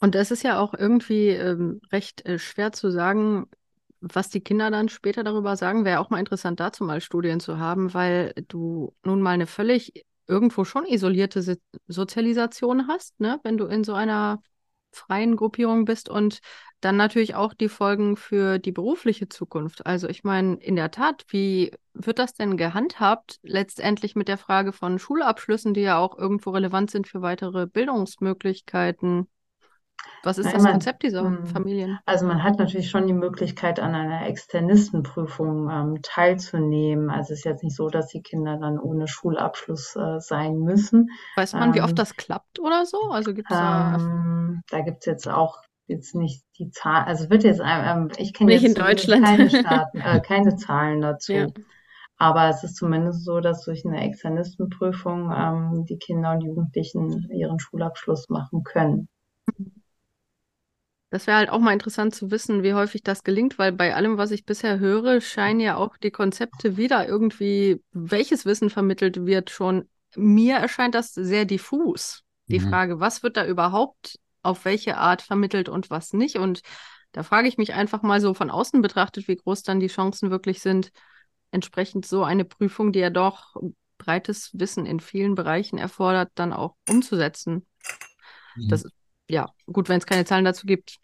[0.00, 3.46] Und es ist ja auch irgendwie ähm, recht äh, schwer zu sagen,
[4.00, 5.84] was die Kinder dann später darüber sagen.
[5.84, 10.04] Wäre auch mal interessant, dazu mal Studien zu haben, weil du nun mal eine völlig
[10.26, 11.54] irgendwo schon isolierte so
[11.86, 13.40] Sozialisation hast, ne?
[13.44, 14.42] wenn du in so einer
[14.92, 16.40] freien Gruppierung bist und
[16.84, 19.86] dann natürlich auch die Folgen für die berufliche Zukunft.
[19.86, 24.72] Also ich meine, in der Tat, wie wird das denn gehandhabt letztendlich mit der Frage
[24.72, 29.28] von Schulabschlüssen, die ja auch irgendwo relevant sind für weitere Bildungsmöglichkeiten?
[30.22, 31.46] Was ist Nein, das man, Konzept dieser hm.
[31.46, 31.98] Familien?
[32.04, 37.10] Also man hat natürlich schon die Möglichkeit, an einer Externistenprüfung ähm, teilzunehmen.
[37.10, 41.08] Also es ist jetzt nicht so, dass die Kinder dann ohne Schulabschluss äh, sein müssen.
[41.36, 42.98] Weiß man, ähm, wie oft ähm, das klappt oder so?
[43.10, 43.96] Also gibt's da.
[43.96, 48.32] Ähm, da gibt es jetzt auch jetzt nicht die Zahl, also wird jetzt, ähm, ich
[48.32, 49.24] kenne jetzt in Deutschland.
[49.24, 51.32] keine Staaten, äh, keine Zahlen dazu.
[51.32, 51.46] Ja.
[52.16, 57.58] Aber es ist zumindest so, dass durch eine Externistenprüfung ähm, die Kinder und Jugendlichen ihren
[57.58, 59.08] Schulabschluss machen können.
[61.10, 64.16] Das wäre halt auch mal interessant zu wissen, wie häufig das gelingt, weil bei allem,
[64.16, 69.50] was ich bisher höre, scheinen ja auch die Konzepte wieder irgendwie, welches Wissen vermittelt wird,
[69.50, 72.22] schon mir erscheint das sehr diffus.
[72.48, 72.68] Die mhm.
[72.68, 76.36] Frage, was wird da überhaupt auf welche Art vermittelt und was nicht?
[76.36, 76.62] Und
[77.12, 80.30] da frage ich mich einfach mal so von außen betrachtet, wie groß dann die Chancen
[80.30, 80.90] wirklich sind,
[81.50, 83.56] entsprechend so eine Prüfung, die ja doch
[83.98, 87.66] breites Wissen in vielen Bereichen erfordert, dann auch umzusetzen.
[88.56, 88.68] Mhm.
[88.68, 88.84] Das
[89.28, 90.98] ja, gut, wenn es keine Zahlen dazu gibt,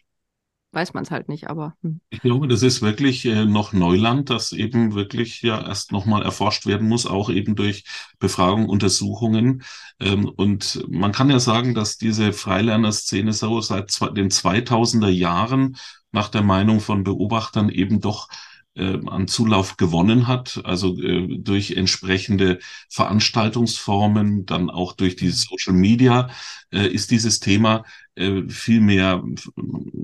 [0.71, 1.75] weiß man es halt nicht, aber.
[1.81, 2.01] Hm.
[2.09, 6.65] Ich glaube, das ist wirklich äh, noch Neuland, das eben wirklich ja erst nochmal erforscht
[6.65, 7.83] werden muss, auch eben durch
[8.19, 9.63] Befragung, Untersuchungen.
[9.99, 15.77] Ähm, und man kann ja sagen, dass diese Freilerner-Szene so seit den 2000er Jahren
[16.11, 18.27] nach der Meinung von Beobachtern eben doch
[18.75, 25.73] äh, an Zulauf gewonnen hat, also äh, durch entsprechende Veranstaltungsformen, dann auch durch die Social
[25.73, 26.29] Media,
[26.71, 27.83] äh, ist dieses Thema
[28.15, 29.23] äh, viel mehr,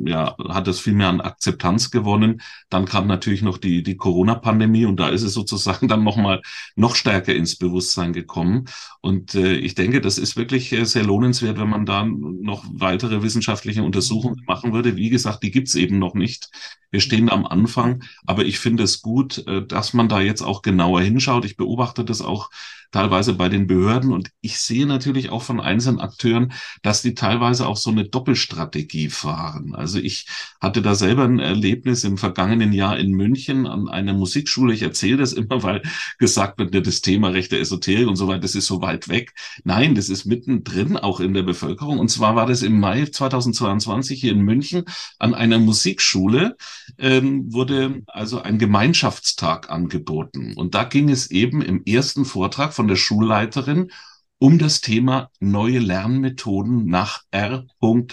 [0.05, 2.41] ja, hat es viel mehr an Akzeptanz gewonnen.
[2.69, 6.41] Dann kam natürlich noch die, die Corona-Pandemie und da ist es sozusagen dann nochmal
[6.75, 8.65] noch stärker ins Bewusstsein gekommen.
[9.01, 13.21] Und äh, ich denke, das ist wirklich äh, sehr lohnenswert, wenn man da noch weitere
[13.21, 14.95] wissenschaftliche Untersuchungen machen würde.
[14.95, 16.49] Wie gesagt, die gibt's eben noch nicht.
[16.91, 20.61] Wir stehen am Anfang, aber ich finde es gut, äh, dass man da jetzt auch
[20.61, 21.45] genauer hinschaut.
[21.45, 22.49] Ich beobachte das auch
[22.91, 24.11] teilweise bei den Behörden.
[24.11, 29.09] Und ich sehe natürlich auch von einzelnen Akteuren, dass die teilweise auch so eine Doppelstrategie
[29.09, 29.75] fahren.
[29.75, 30.27] Also ich
[30.61, 34.73] hatte da selber ein Erlebnis im vergangenen Jahr in München an einer Musikschule.
[34.73, 35.81] Ich erzähle das immer, weil
[36.17, 39.33] gesagt wird, das Thema rechte Esoterik und so weiter, das ist so weit weg.
[39.63, 41.99] Nein, das ist mittendrin auch in der Bevölkerung.
[41.99, 44.85] Und zwar war das im Mai 2022 hier in München
[45.19, 46.57] an einer Musikschule,
[46.97, 50.53] ähm, wurde also ein Gemeinschaftstag angeboten.
[50.55, 53.91] Und da ging es eben im ersten Vortrag von der Schulleiterin
[54.39, 57.65] um das Thema neue Lernmethoden nach R.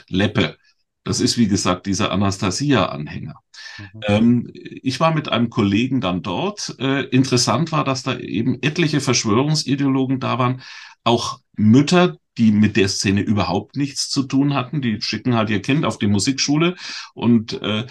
[0.08, 0.56] Leppe.
[1.04, 3.34] Das ist, wie gesagt, dieser Anastasia-Anhänger.
[3.78, 4.00] Mhm.
[4.06, 6.76] Ähm, ich war mit einem Kollegen dann dort.
[6.78, 10.62] Äh, interessant war, dass da eben etliche Verschwörungsideologen da waren,
[11.04, 14.80] auch Mütter, die mit der Szene überhaupt nichts zu tun hatten.
[14.80, 16.74] Die schicken halt ihr Kind auf die Musikschule.
[17.12, 17.86] Und äh,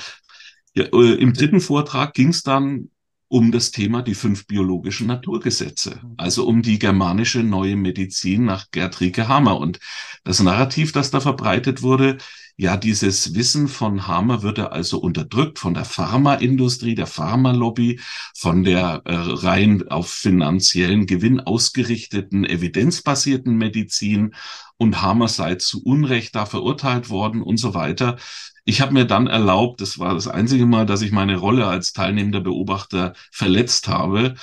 [0.73, 2.89] ja, äh, im dritten Vortrag ging es dann
[3.33, 9.01] um das Thema die fünf biologischen Naturgesetze, also um die germanische neue Medizin nach Gerd
[9.01, 9.57] Rieke Hamer.
[9.57, 9.79] Und
[10.23, 12.19] das Narrativ, das da verbreitet wurde,
[12.57, 17.99] ja, dieses Wissen von Hamer würde also unterdrückt von der Pharmaindustrie, der Pharmalobby,
[18.35, 24.35] von der äh, rein auf finanziellen Gewinn ausgerichteten, evidenzbasierten Medizin
[24.77, 28.17] und Hamer sei zu Unrecht da verurteilt worden und so weiter.
[28.65, 31.91] Ich habe mir dann erlaubt, das war das einzige Mal, dass ich meine Rolle als
[31.91, 34.35] teilnehmender Beobachter verletzt habe,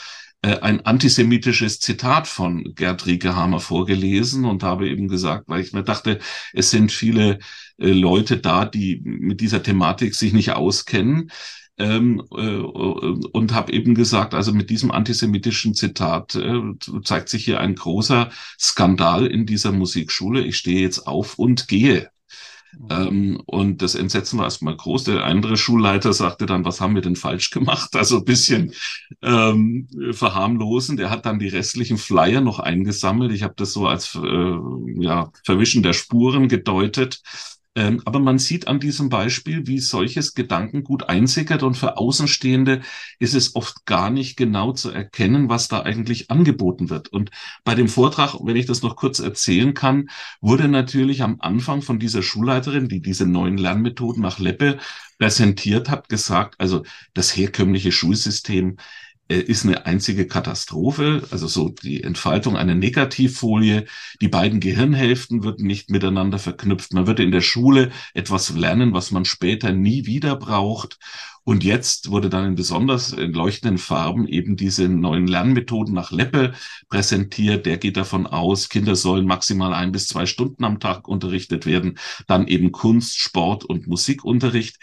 [0.43, 5.85] äh, ein antisemitisches Zitat von Gerd Riekehamer vorgelesen und habe eben gesagt, weil ich mir
[5.85, 6.19] dachte,
[6.53, 7.39] es sind viele
[7.79, 11.31] äh, Leute da, die mit dieser Thematik sich nicht auskennen.
[11.79, 16.61] Ähm, äh, und habe eben gesagt, also mit diesem antisemitischen Zitat äh,
[17.05, 20.43] zeigt sich hier ein großer Skandal in dieser Musikschule.
[20.43, 22.11] Ich stehe jetzt auf und gehe.
[22.89, 25.05] Ähm, und das Entsetzen war erstmal groß.
[25.05, 27.95] Der andere Schulleiter sagte dann, was haben wir denn falsch gemacht?
[27.97, 28.73] Also ein bisschen
[29.23, 30.97] ähm, verharmlosen.
[30.97, 33.33] Der hat dann die restlichen Flyer noch eingesammelt.
[33.33, 34.57] Ich habe das so als äh,
[35.03, 37.23] ja, Verwischen der Spuren gedeutet.
[37.77, 42.81] Ähm, aber man sieht an diesem Beispiel, wie solches Gedankengut einsickert und für Außenstehende
[43.21, 47.09] ist es oft gar nicht genau zu erkennen, was da eigentlich angeboten wird.
[47.13, 47.31] Und
[47.63, 52.01] bei dem Vortrag, wenn ich das noch kurz erzählen kann, wurde natürlich am Anfang von
[52.01, 54.79] dieser Schulleiterin, die diese neuen Lernmethoden nach Leppe
[55.19, 56.83] präsentiert hat, gesagt, also
[57.15, 58.79] das herkömmliche Schulsystem
[59.35, 63.87] ist eine einzige Katastrophe, also so die Entfaltung einer Negativfolie.
[64.21, 66.93] Die beiden Gehirnhälften würden nicht miteinander verknüpft.
[66.93, 70.99] Man würde in der Schule etwas lernen, was man später nie wieder braucht.
[71.45, 76.53] Und jetzt wurde dann in besonders leuchtenden Farben eben diese neuen Lernmethoden nach Leppe
[76.89, 77.67] präsentiert.
[77.67, 81.99] Der geht davon aus, Kinder sollen maximal ein bis zwei Stunden am Tag unterrichtet werden.
[82.27, 84.79] Dann eben Kunst, Sport und Musikunterricht.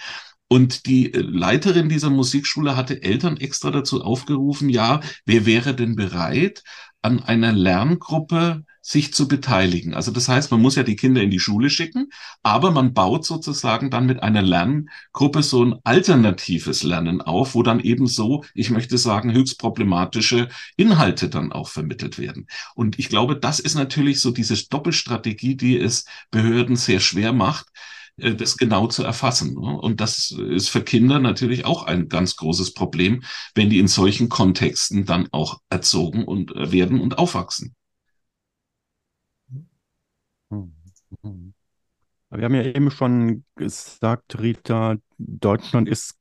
[0.49, 5.95] Und die äh, Leiterin dieser Musikschule hatte Eltern extra dazu aufgerufen, ja, wer wäre denn
[5.95, 6.63] bereit,
[7.01, 9.93] an einer Lerngruppe sich zu beteiligen.
[9.93, 12.09] Also das heißt, man muss ja die Kinder in die Schule schicken,
[12.41, 17.81] aber man baut sozusagen dann mit einer Lerngruppe so ein alternatives Lernen auf, wo dann
[17.81, 22.47] eben so, ich möchte sagen, höchst problematische Inhalte dann auch vermittelt werden.
[22.75, 27.67] Und ich glaube, das ist natürlich so diese Doppelstrategie, die es Behörden sehr schwer macht,
[28.17, 29.53] das genau zu erfassen.
[29.53, 29.79] Ne?
[29.79, 34.27] Und das ist für Kinder natürlich auch ein ganz großes Problem, wenn die in solchen
[34.27, 37.75] Kontexten dann auch erzogen und äh, werden und aufwachsen.
[40.49, 41.53] Mhm.
[42.29, 46.15] Wir haben ja eben schon gesagt, Rita, Deutschland ist,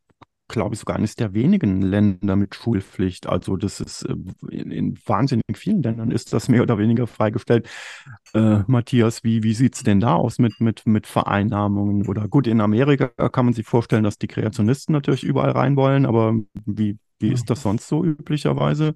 [0.49, 3.26] glaube ich, sogar eines der wenigen Länder mit Schulpflicht.
[3.26, 4.14] Also das ist äh,
[4.51, 7.68] in, in wahnsinnig vielen Ländern ist das mehr oder weniger freigestellt.
[8.34, 12.07] Äh, Matthias, wie, wie sieht es denn da aus mit, mit, mit Vereinnahmungen?
[12.07, 16.07] Oder gut, in Amerika kann man sich vorstellen, dass die Kreationisten natürlich überall rein wollen,
[16.07, 16.34] aber
[16.64, 18.94] wie, wie ist das sonst so üblicherweise?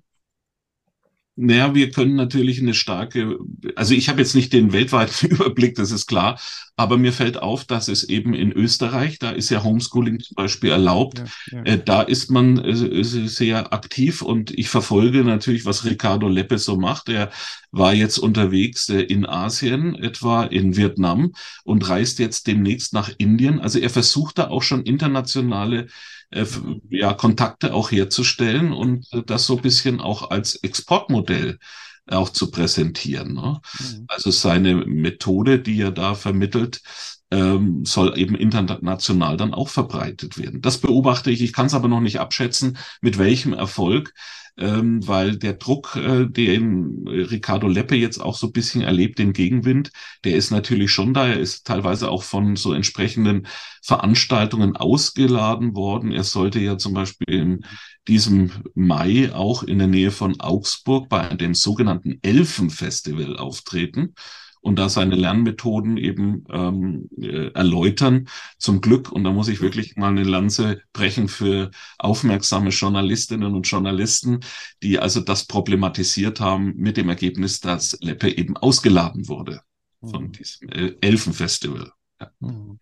[1.37, 3.39] Naja, wir können natürlich eine starke,
[3.75, 6.39] also ich habe jetzt nicht den weltweiten Überblick, das ist klar,
[6.77, 10.71] aber mir fällt auf, dass es eben in Österreich, da ist ja Homeschooling zum Beispiel
[10.71, 11.63] erlaubt, ja, ja.
[11.65, 16.77] Äh, da ist man äh, sehr aktiv und ich verfolge natürlich, was Ricardo Leppe so
[16.77, 17.09] macht.
[17.09, 17.31] Er
[17.71, 21.33] war jetzt unterwegs äh, in Asien, etwa in Vietnam
[21.65, 23.61] und reist jetzt demnächst nach Indien.
[23.61, 25.87] Also er versucht da auch schon internationale
[26.31, 26.47] äh,
[26.89, 31.59] ja, Kontakte auch herzustellen und äh, das so ein bisschen auch als Exportmodell
[32.07, 33.35] auch zu präsentieren.
[33.35, 33.61] Ne?
[33.79, 34.05] Mhm.
[34.09, 36.83] Also seine Methode, die er da vermittelt,
[37.31, 40.61] ähm, soll eben international dann auch verbreitet werden.
[40.61, 41.43] Das beobachte ich.
[41.43, 44.13] Ich kann es aber noch nicht abschätzen, mit welchem Erfolg
[44.59, 49.33] ähm, weil der Druck, äh, den Ricardo Leppe jetzt auch so ein bisschen erlebt, den
[49.33, 49.91] Gegenwind,
[50.25, 51.29] der ist natürlich schon da.
[51.29, 53.47] Er ist teilweise auch von so entsprechenden
[53.83, 56.13] Veranstaltungen ausgeladen worden.
[56.13, 57.65] Er sollte ja zum Beispiel in
[58.09, 64.15] diesem Mai auch in der Nähe von Augsburg bei dem sogenannten Elfenfestival auftreten
[64.61, 68.29] und da seine Lernmethoden eben ähm, äh, erläutern.
[68.59, 73.67] Zum Glück, und da muss ich wirklich mal eine Lanze brechen für aufmerksame Journalistinnen und
[73.67, 74.41] Journalisten,
[74.83, 79.63] die also das problematisiert haben mit dem Ergebnis, dass Leppe eben ausgeladen wurde
[80.01, 80.33] von mhm.
[80.33, 80.69] diesem
[81.01, 81.93] Elfenfestival.
[82.21, 82.31] Ja.
[82.41, 82.79] Mhm.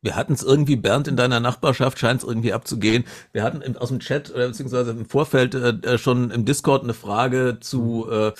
[0.00, 3.02] Wir hatten es irgendwie, Bernd, in deiner Nachbarschaft scheint es irgendwie abzugehen.
[3.32, 6.84] Wir hatten im, aus dem Chat oder beziehungsweise im Vorfeld äh, äh, schon im Discord
[6.84, 8.32] eine Frage zu, äh,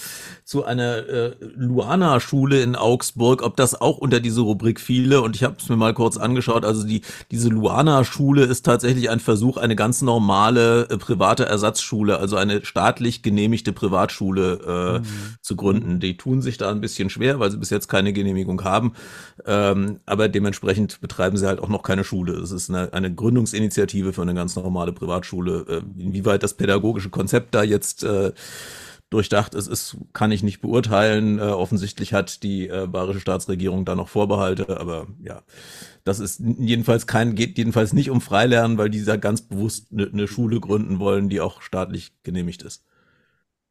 [0.45, 5.21] zu einer äh, Luana-Schule in Augsburg, ob das auch unter diese Rubrik fiele.
[5.21, 6.65] Und ich habe es mir mal kurz angeschaut.
[6.65, 7.03] Also die
[7.33, 13.23] diese Luana-Schule ist tatsächlich ein Versuch, eine ganz normale äh, private Ersatzschule, also eine staatlich
[13.23, 15.35] genehmigte Privatschule äh, mhm.
[15.43, 15.99] zu gründen.
[15.99, 18.93] Die tun sich da ein bisschen schwer, weil sie bis jetzt keine Genehmigung haben.
[19.45, 22.35] Ähm, aber dementsprechend betreiben sie halt auch noch keine Schule.
[22.35, 25.67] Es ist eine, eine Gründungsinitiative für eine ganz normale Privatschule.
[25.69, 28.33] Äh, inwieweit das pädagogische Konzept da jetzt äh,
[29.11, 31.39] durchdacht ist, ist, kann ich nicht beurteilen.
[31.39, 35.43] Äh, offensichtlich hat die äh, bayerische Staatsregierung da noch Vorbehalte, aber ja,
[36.05, 40.09] das ist jedenfalls kein, geht jedenfalls nicht um Freilernen, weil die da ganz bewusst eine,
[40.13, 42.85] eine Schule gründen wollen, die auch staatlich genehmigt ist.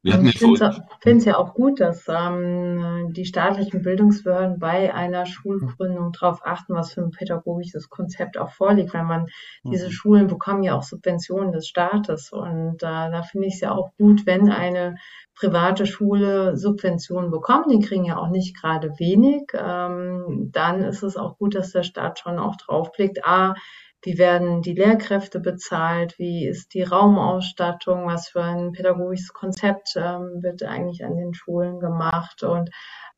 [0.08, 6.12] Wir ich finde es ja auch gut, dass ähm, die staatlichen Bildungsbehörden bei einer Schulgründung
[6.12, 9.26] darauf achten, was für ein pädagogisches Konzept auch vorliegt, weil man
[9.62, 9.70] mhm.
[9.70, 13.72] diese Schulen bekommen ja auch Subventionen des Staates und äh, da finde ich es ja
[13.72, 14.96] auch gut, wenn eine
[15.34, 21.16] private Schule Subventionen bekommt, die kriegen ja auch nicht gerade wenig, ähm, dann ist es
[21.16, 23.54] auch gut, dass der Staat schon auch draufblickt, a,
[24.02, 26.18] wie werden die Lehrkräfte bezahlt?
[26.18, 28.06] Wie ist die Raumausstattung?
[28.06, 32.44] Was für ein pädagogisches Konzept ähm, wird eigentlich an den Schulen gemacht?
[32.44, 32.70] Und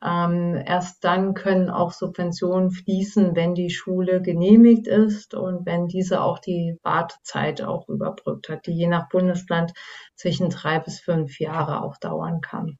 [0.03, 6.21] ähm, erst dann können auch Subventionen fließen, wenn die Schule genehmigt ist und wenn diese
[6.21, 9.73] auch die Wartezeit auch überbrückt hat, die je nach Bundesland
[10.15, 12.79] zwischen drei bis fünf Jahre auch dauern kann.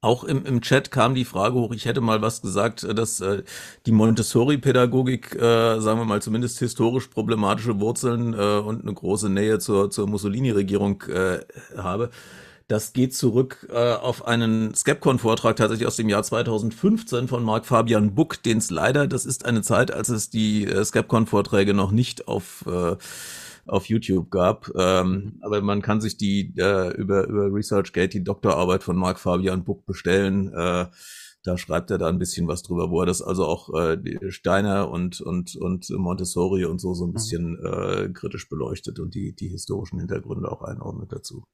[0.00, 3.20] Auch im, im Chat kam die Frage hoch, ich hätte mal was gesagt, äh, dass
[3.20, 3.42] äh,
[3.84, 9.58] die Montessori-Pädagogik, äh, sagen wir mal, zumindest historisch problematische Wurzeln äh, und eine große Nähe
[9.58, 11.40] zur, zur Mussolini-Regierung äh,
[11.76, 12.10] habe.
[12.68, 18.14] Das geht zurück äh, auf einen Skepcon-Vortrag tatsächlich aus dem Jahr 2015 von Marc Fabian
[18.14, 22.28] Buck, den es leider, das ist eine Zeit, als es die äh, Skepcon-Vorträge noch nicht
[22.28, 22.96] auf äh,
[23.68, 24.70] auf YouTube gab.
[24.76, 29.64] Ähm, aber man kann sich die äh, über, über ResearchGate die Doktorarbeit von Mark Fabian
[29.64, 30.52] Buck bestellen.
[30.52, 30.86] Äh,
[31.44, 33.98] da schreibt er da ein bisschen was drüber, wo er das also auch äh,
[34.30, 37.14] Steiner und, und, und Montessori und so so ein mhm.
[37.14, 41.44] bisschen äh, kritisch beleuchtet und die, die historischen Hintergründe auch einordnet dazu.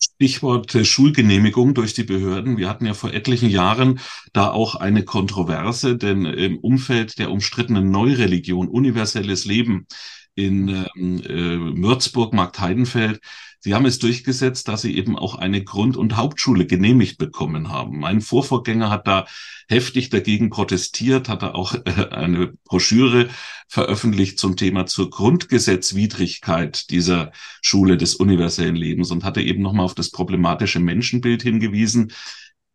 [0.00, 2.56] Stichwort äh, Schulgenehmigung durch die Behörden.
[2.56, 4.00] Wir hatten ja vor etlichen Jahren
[4.32, 9.86] da auch eine Kontroverse, denn im Umfeld der umstrittenen Neureligion, universelles Leben,
[10.38, 13.20] in ähm, äh, Würzburg, Marktheidenfeld,
[13.60, 17.98] Sie haben es durchgesetzt, dass sie eben auch eine Grund- und Hauptschule genehmigt bekommen haben.
[17.98, 19.26] Mein Vorvorgänger hat da
[19.68, 23.28] heftig dagegen protestiert, hat da auch äh, eine Broschüre
[23.66, 29.94] veröffentlicht zum Thema zur Grundgesetzwidrigkeit dieser Schule des universellen Lebens und hatte eben nochmal auf
[29.94, 32.12] das problematische Menschenbild hingewiesen.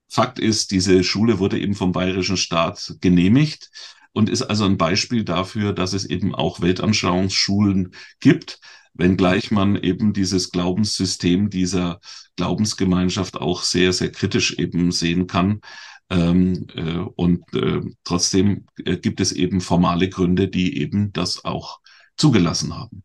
[0.09, 3.71] Fakt ist, diese Schule wurde eben vom bayerischen Staat genehmigt
[4.13, 8.59] und ist also ein Beispiel dafür, dass es eben auch Weltanschauungsschulen gibt,
[8.93, 11.99] wenngleich man eben dieses Glaubenssystem dieser
[12.35, 15.61] Glaubensgemeinschaft auch sehr, sehr kritisch eben sehen kann.
[16.09, 21.79] Ähm, äh, und äh, trotzdem äh, gibt es eben formale Gründe, die eben das auch
[22.17, 23.03] zugelassen haben.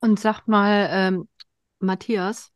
[0.00, 1.28] Und sag mal, ähm,
[1.80, 2.52] Matthias,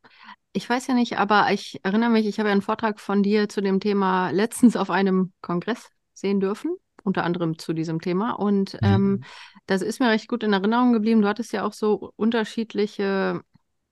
[0.52, 3.48] ich weiß ja nicht, aber ich erinnere mich, ich habe ja einen Vortrag von dir
[3.48, 8.32] zu dem Thema letztens auf einem Kongress sehen dürfen, unter anderem zu diesem Thema.
[8.32, 8.78] Und mhm.
[8.82, 9.24] ähm,
[9.66, 11.22] das ist mir recht gut in Erinnerung geblieben.
[11.22, 13.42] Du hattest ja auch so unterschiedliche,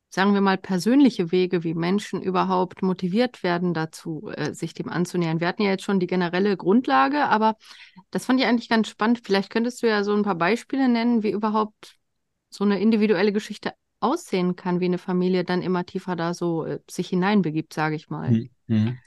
[0.09, 5.41] sagen wir mal, persönliche Wege, wie Menschen überhaupt motiviert werden dazu, äh, sich dem anzunähern.
[5.41, 7.57] Wir hatten ja jetzt schon die generelle Grundlage, aber
[8.11, 9.21] das fand ich eigentlich ganz spannend.
[9.23, 11.97] Vielleicht könntest du ja so ein paar Beispiele nennen, wie überhaupt
[12.49, 16.81] so eine individuelle Geschichte aussehen kann, wie eine Familie dann immer tiefer da so äh,
[16.91, 18.31] sich hineinbegibt, sage ich mal.
[18.31, 18.51] Mhm.
[18.67, 18.99] mhm.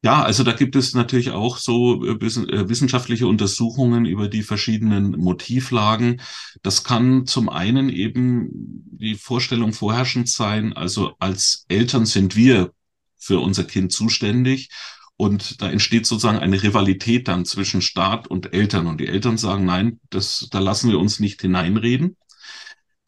[0.00, 5.10] Ja, also da gibt es natürlich auch so äh, äh, wissenschaftliche Untersuchungen über die verschiedenen
[5.18, 6.20] Motivlagen.
[6.62, 12.72] Das kann zum einen eben die Vorstellung vorherrschend sein, also als Eltern sind wir
[13.18, 14.70] für unser Kind zuständig.
[15.16, 18.86] Und da entsteht sozusagen eine Rivalität dann zwischen Staat und Eltern.
[18.86, 22.16] Und die Eltern sagen, nein, das, da lassen wir uns nicht hineinreden.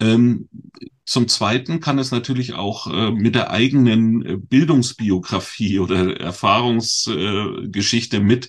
[0.00, 0.48] Ähm,
[1.04, 8.20] zum Zweiten kann es natürlich auch äh, mit der eigenen äh, Bildungsbiografie oder Erfahrungsgeschichte äh,
[8.20, 8.48] mit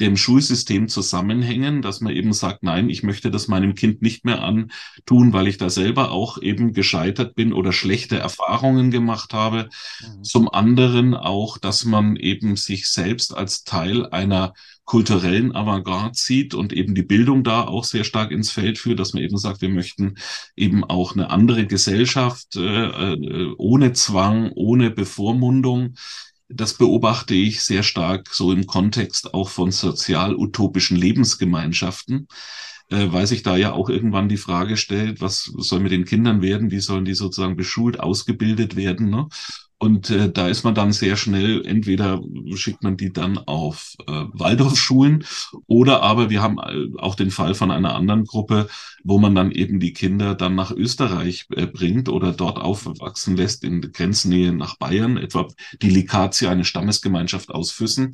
[0.00, 4.42] dem Schulsystem zusammenhängen, dass man eben sagt, nein, ich möchte das meinem Kind nicht mehr
[4.42, 9.68] antun, weil ich da selber auch eben gescheitert bin oder schlechte Erfahrungen gemacht habe.
[10.00, 10.24] Mhm.
[10.24, 14.54] Zum anderen auch, dass man eben sich selbst als Teil einer
[14.90, 19.12] kulturellen Avantgarde sieht und eben die Bildung da auch sehr stark ins Feld führt, dass
[19.14, 20.16] man eben sagt, wir möchten
[20.56, 25.94] eben auch eine andere Gesellschaft äh, äh ohne Zwang, ohne Bevormundung.
[26.52, 32.26] Das beobachte ich sehr stark so im Kontext auch von sozial-utopischen Lebensgemeinschaften,
[32.90, 36.42] äh, weil sich da ja auch irgendwann die Frage stellt, was soll mit den Kindern
[36.42, 39.10] werden, wie sollen die sozusagen beschult, ausgebildet werden.
[39.10, 39.28] Ne?
[39.78, 42.20] Und äh, da ist man dann sehr schnell, entweder
[42.54, 45.24] schickt man die dann auf äh, Waldorfschulen
[45.66, 48.68] oder aber wir haben äh, auch den Fall von einer anderen Gruppe,
[49.04, 53.64] wo man dann eben die Kinder dann nach Österreich äh, bringt oder dort aufwachsen lässt
[53.64, 55.48] in Grenznähe nach Bayern, etwa
[55.80, 58.12] die Likatie, eine Stammesgemeinschaft aus Füssen.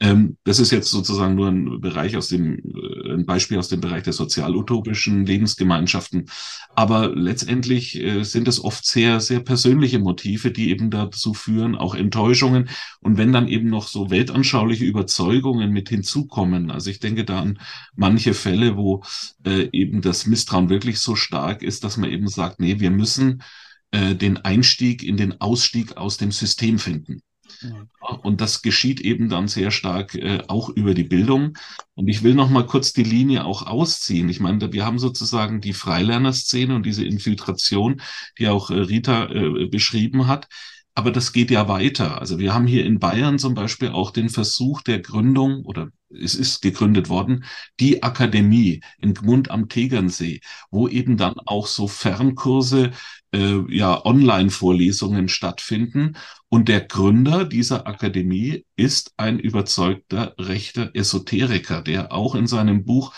[0.00, 3.80] Ähm, das ist jetzt sozusagen nur ein Bereich aus dem, äh, ein Beispiel aus dem
[3.80, 6.26] Bereich der sozialutopischen Lebensgemeinschaften.
[6.74, 11.76] Aber letztendlich äh, sind es oft sehr, sehr persönliche Motive, die eben da dazu führen,
[11.76, 12.68] auch Enttäuschungen.
[13.00, 17.58] Und wenn dann eben noch so weltanschauliche Überzeugungen mit hinzukommen, also ich denke da an
[17.94, 19.02] manche Fälle, wo
[19.44, 23.42] eben das Misstrauen wirklich so stark ist, dass man eben sagt, nee, wir müssen
[23.90, 27.22] äh, den Einstieg in den Ausstieg aus dem System finden.
[28.22, 31.56] Und das geschieht eben dann sehr stark äh, auch über die Bildung.
[31.94, 34.28] Und ich will noch mal kurz die Linie auch ausziehen.
[34.28, 38.00] Ich meine, wir haben sozusagen die Freilernerszene und diese Infiltration,
[38.38, 40.48] die auch äh, Rita äh, beschrieben hat.
[40.96, 42.20] Aber das geht ja weiter.
[42.20, 46.36] Also wir haben hier in Bayern zum Beispiel auch den Versuch der Gründung oder es
[46.36, 47.44] ist gegründet worden,
[47.80, 50.40] die Akademie in Gmund am Tegernsee,
[50.70, 52.92] wo eben dann auch so Fernkurse,
[53.34, 56.16] äh, ja, Online-Vorlesungen stattfinden.
[56.48, 63.12] Und der Gründer dieser Akademie ist ein überzeugter rechter Esoteriker, der auch in seinem Buch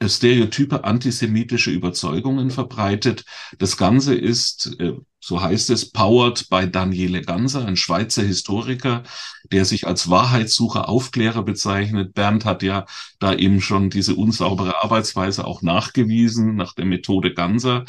[0.00, 3.24] äh, stereotype antisemitische Überzeugungen verbreitet.
[3.58, 4.94] Das Ganze ist äh,
[5.26, 9.04] so heißt es, powered by Daniele Ganser, ein Schweizer Historiker,
[9.50, 12.12] der sich als Wahrheitssucher, Aufklärer bezeichnet.
[12.12, 12.84] Bernd hat ja
[13.20, 17.86] da eben schon diese unsaubere Arbeitsweise auch nachgewiesen, nach der Methode Ganser.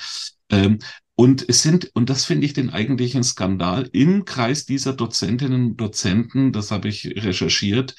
[0.49, 0.79] Ähm,
[1.15, 5.77] und es sind, und das finde ich den eigentlichen Skandal, im Kreis dieser Dozentinnen und
[5.77, 7.95] Dozenten, das habe ich recherchiert,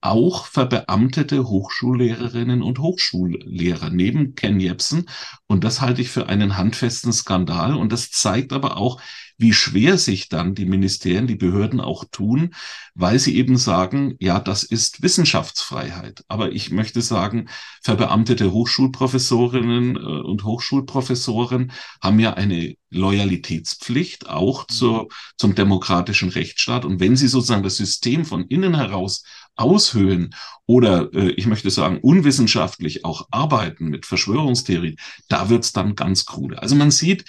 [0.00, 5.06] auch verbeamtete Hochschullehrerinnen und Hochschullehrer neben Ken Jebsen.
[5.46, 7.74] Und das halte ich für einen handfesten Skandal.
[7.74, 9.00] Und das zeigt aber auch,
[9.36, 12.54] wie schwer sich dann die Ministerien, die Behörden auch tun,
[12.94, 16.24] weil sie eben sagen, ja, das ist Wissenschaftsfreiheit.
[16.28, 17.48] Aber ich möchte sagen,
[17.82, 24.72] verbeamtete Hochschulprofessorinnen äh, und Hochschulprofessoren haben ja eine Loyalitätspflicht auch mhm.
[24.72, 26.84] zur, zum demokratischen Rechtsstaat.
[26.84, 29.24] Und wenn sie sozusagen das System von innen heraus
[29.56, 30.34] aushöhlen
[30.66, 34.96] oder äh, ich möchte sagen unwissenschaftlich auch arbeiten mit Verschwörungstheorien,
[35.28, 36.62] da wird's dann ganz krude.
[36.62, 37.24] Also man sieht,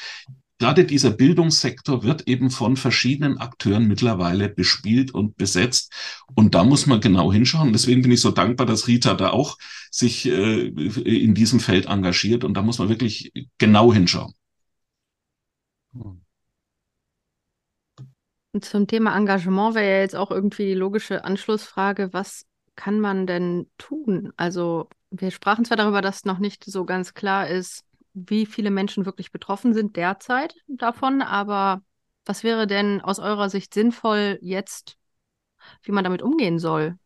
[0.58, 5.94] gerade dieser Bildungssektor wird eben von verschiedenen Akteuren mittlerweile bespielt und besetzt.
[6.34, 7.74] Und da muss man genau hinschauen.
[7.74, 9.58] Deswegen bin ich so dankbar, dass Rita da auch
[9.92, 12.44] sich äh, in diesem Feld engagiert.
[12.44, 14.34] Und da muss man wirklich genau hinschauen.
[18.54, 22.46] Und zum Thema Engagement wäre ja jetzt auch irgendwie die logische Anschlussfrage, was
[22.76, 24.32] kann man denn tun?
[24.38, 27.86] Also wir sprachen zwar darüber, dass noch nicht so ganz klar ist,
[28.16, 31.82] wie viele Menschen wirklich betroffen sind derzeit davon, aber
[32.26, 34.98] was wäre denn aus eurer Sicht sinnvoll jetzt,
[35.84, 36.98] wie man damit umgehen soll?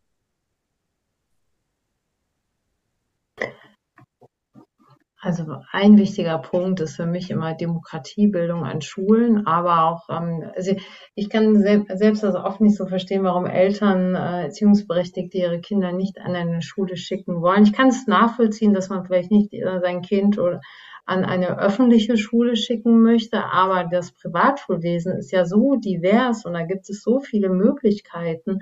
[5.22, 5.44] Also
[5.74, 10.78] ein wichtiger Punkt ist für mich immer Demokratiebildung an Schulen, aber auch, ähm, also
[11.14, 16.20] ich kann selbst also oft nicht so verstehen, warum Eltern äh, Erziehungsberechtigte ihre Kinder nicht
[16.22, 17.64] an eine Schule schicken wollen.
[17.64, 20.62] Ich kann es nachvollziehen, dass man vielleicht nicht äh, sein Kind oder
[21.10, 26.64] an eine öffentliche Schule schicken möchte, aber das Privatschulwesen ist ja so divers und da
[26.64, 28.60] gibt es so viele Möglichkeiten,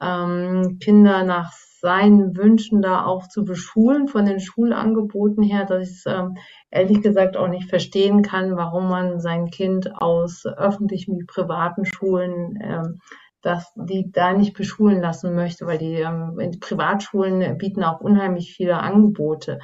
[0.00, 5.96] ähm, Kinder nach seinen Wünschen da auch zu beschulen von den Schulangeboten her, dass ich
[5.96, 6.36] es ähm,
[6.70, 12.58] ehrlich gesagt auch nicht verstehen kann, warum man sein Kind aus öffentlichen wie privaten Schulen
[12.62, 13.00] ähm,
[13.40, 18.52] dass die da nicht beschulen lassen möchte, weil die, ähm, die Privatschulen bieten auch unheimlich
[18.54, 19.60] viele Angebote.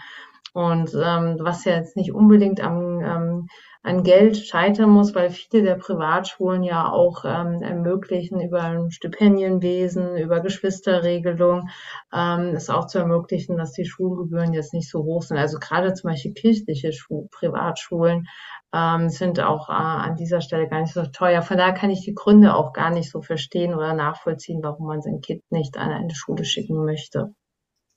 [0.54, 3.48] Und ähm, was ja jetzt nicht unbedingt am, ähm,
[3.82, 10.16] an Geld scheitern muss, weil viele der Privatschulen ja auch ähm, ermöglichen, über ein Stipendienwesen,
[10.16, 11.70] über Geschwisterregelung,
[12.12, 15.38] ähm, es auch zu ermöglichen, dass die Schulgebühren jetzt nicht so hoch sind.
[15.38, 18.28] Also gerade zum Beispiel kirchliche Schu Privatschulen
[18.72, 21.42] ähm, sind auch äh, an dieser Stelle gar nicht so teuer.
[21.42, 25.02] Von daher kann ich die Gründe auch gar nicht so verstehen oder nachvollziehen, warum man
[25.02, 27.34] sein Kind nicht an eine Schule schicken möchte.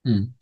[0.04, 0.34] Hm.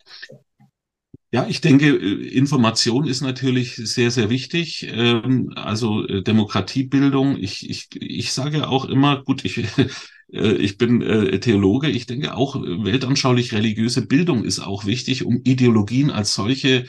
[1.35, 4.87] Ja, ich denke, äh, Information ist natürlich sehr, sehr wichtig.
[4.89, 7.37] Ähm, also äh, Demokratiebildung.
[7.37, 9.57] Ich, ich, ich sage auch immer, gut, ich,
[10.31, 11.01] äh, ich bin
[11.41, 11.89] Theologe.
[11.89, 16.85] Ich denke auch, weltanschaulich religiöse Bildung ist auch wichtig, um Ideologien als solche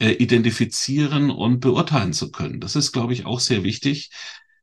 [0.00, 2.60] identifizieren und beurteilen zu können.
[2.60, 4.10] Das ist, glaube ich, auch sehr wichtig.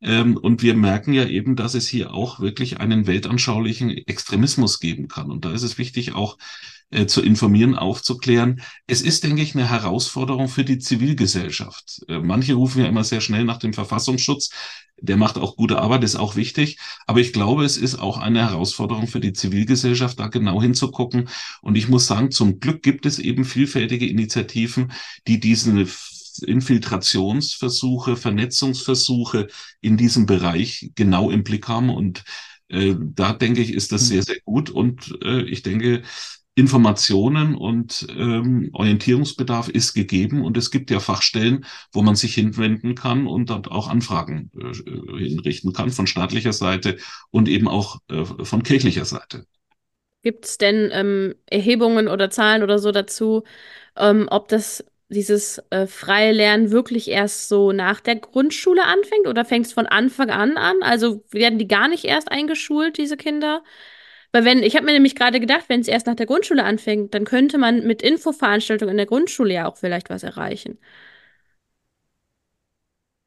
[0.02, 5.08] Ähm, und wir merken ja eben, dass es hier auch wirklich einen weltanschaulichen Extremismus geben
[5.08, 5.32] kann.
[5.32, 6.38] Und da ist es wichtig, auch
[6.91, 8.62] äh, zu informieren, aufzuklären.
[8.86, 12.06] Es ist, denke ich, eine Herausforderung für die Zivilgesellschaft.
[12.08, 14.52] Äh, manche rufen ja immer sehr schnell nach dem Verfassungsschutz.
[15.02, 16.78] Der macht auch gute Arbeit, ist auch wichtig.
[17.08, 21.28] Aber ich glaube, es ist auch eine Herausforderung für die Zivilgesellschaft, da genau hinzugucken.
[21.62, 24.91] Und ich muss sagen, zum Glück gibt es eben vielfältige Initiativen,
[25.28, 25.88] die diesen
[26.39, 29.47] Infiltrationsversuche, Vernetzungsversuche
[29.81, 31.89] in diesem Bereich genau im Blick haben.
[31.89, 32.23] Und
[32.69, 34.07] äh, da denke ich, ist das mhm.
[34.07, 34.69] sehr, sehr gut.
[34.69, 36.03] Und äh, ich denke,
[36.57, 42.95] Informationen und ähm, Orientierungsbedarf ist gegeben und es gibt ja Fachstellen, wo man sich hinwenden
[42.95, 46.95] kann und dort auch Anfragen äh, hinrichten kann von staatlicher Seite
[47.29, 49.45] und eben auch äh, von kirchlicher Seite.
[50.21, 53.43] Gibt es denn ähm, Erhebungen oder Zahlen oder so dazu,
[53.97, 59.45] ähm, ob das dieses äh, freie Lernen wirklich erst so nach der Grundschule anfängt oder
[59.45, 60.78] fängt es von Anfang an an?
[60.82, 63.64] Also werden die gar nicht erst eingeschult, diese Kinder?
[64.32, 67.14] Weil wenn, ich habe mir nämlich gerade gedacht, wenn es erst nach der Grundschule anfängt,
[67.14, 70.80] dann könnte man mit Infoveranstaltungen in der Grundschule ja auch vielleicht was erreichen.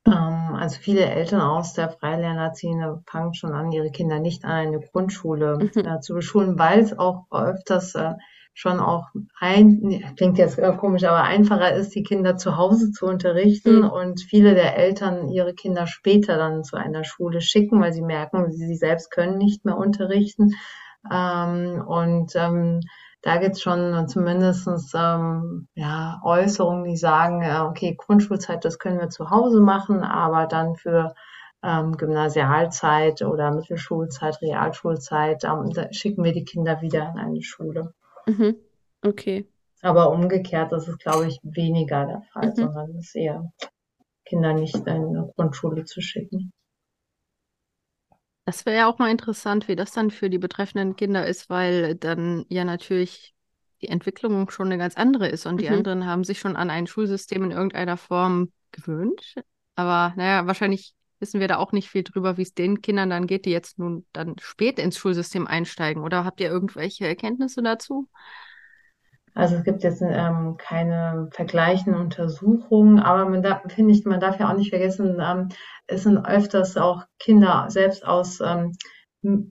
[0.07, 4.81] Ähm, also viele Eltern aus der Freilernerziehende fangen schon an, ihre Kinder nicht an eine
[4.81, 5.87] Grundschule mhm.
[5.87, 8.15] äh, zu beschulen, weil es auch öfters äh,
[8.59, 9.07] schon auch
[9.39, 13.89] ein, klingt jetzt komisch, aber einfacher ist, die Kinder zu Hause zu unterrichten mhm.
[13.89, 18.51] und viele der Eltern ihre Kinder später dann zu einer Schule schicken, weil sie merken,
[18.51, 20.55] sie, sie selbst können nicht mehr unterrichten.
[21.09, 22.81] Ähm, und ähm,
[23.23, 29.09] da gibt's schon zumindestens ähm, ja, Äußerungen, die sagen, äh, okay, Grundschulzeit, das können wir
[29.09, 31.15] zu Hause machen, aber dann für
[31.63, 37.95] ähm, Gymnasialzeit oder Mittelschulzeit, Realschulzeit, ähm, schicken wir die Kinder wieder in eine Schule.
[38.29, 38.57] Mhm.
[39.03, 39.49] Okay.
[39.83, 42.55] Aber umgekehrt das ist glaube ich, weniger der Fall, mhm.
[42.57, 43.53] sondern es ist eher
[44.25, 46.53] Kinder nicht in eine Grundschule zu schicken.
[48.45, 51.95] Das wäre ja auch mal interessant, wie das dann für die betreffenden Kinder ist, weil
[51.95, 53.35] dann ja natürlich
[53.83, 55.59] die Entwicklung schon eine ganz andere ist und mhm.
[55.59, 59.35] die anderen haben sich schon an ein Schulsystem in irgendeiner Form gewöhnt.
[59.77, 63.27] Aber naja, wahrscheinlich wissen wir da auch nicht viel drüber, wie es den Kindern dann
[63.27, 66.03] geht, die jetzt nun dann spät ins Schulsystem einsteigen.
[66.03, 68.09] Oder habt ihr irgendwelche Erkenntnisse dazu?
[69.35, 74.41] Also es gibt jetzt ähm, keine vergleichenden Untersuchungen, aber man darf, finde ich, man darf
[74.41, 75.49] ja auch nicht vergessen, ähm,
[75.87, 78.73] es sind öfters auch Kinder selbst aus ähm,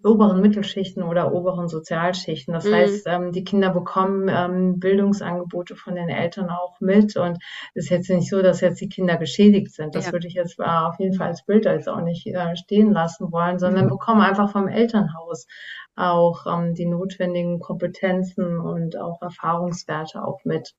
[0.04, 2.54] oberen Mittelschichten oder oberen Sozialschichten.
[2.54, 2.74] Das mhm.
[2.74, 7.38] heißt, ähm, die Kinder bekommen ähm, Bildungsangebote von den Eltern auch mit und
[7.74, 9.96] es ist jetzt nicht so, dass jetzt die Kinder geschädigt sind.
[9.96, 10.12] Das ja.
[10.12, 13.32] würde ich jetzt äh, auf jeden Fall als Bild jetzt auch nicht äh, stehen lassen
[13.32, 13.90] wollen, sondern mhm.
[13.90, 15.48] bekommen einfach vom Elternhaus
[15.96, 20.74] auch ähm, die notwendigen Kompetenzen und auch Erfahrungswerte auch mit.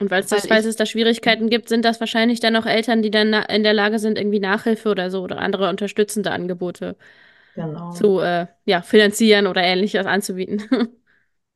[0.00, 3.10] Und weil es falls es da Schwierigkeiten gibt, sind das wahrscheinlich dann auch Eltern, die
[3.10, 6.96] dann in der Lage sind, irgendwie Nachhilfe oder so oder andere unterstützende Angebote
[7.54, 7.92] genau.
[7.92, 10.62] zu äh, ja, finanzieren oder ähnliches anzubieten.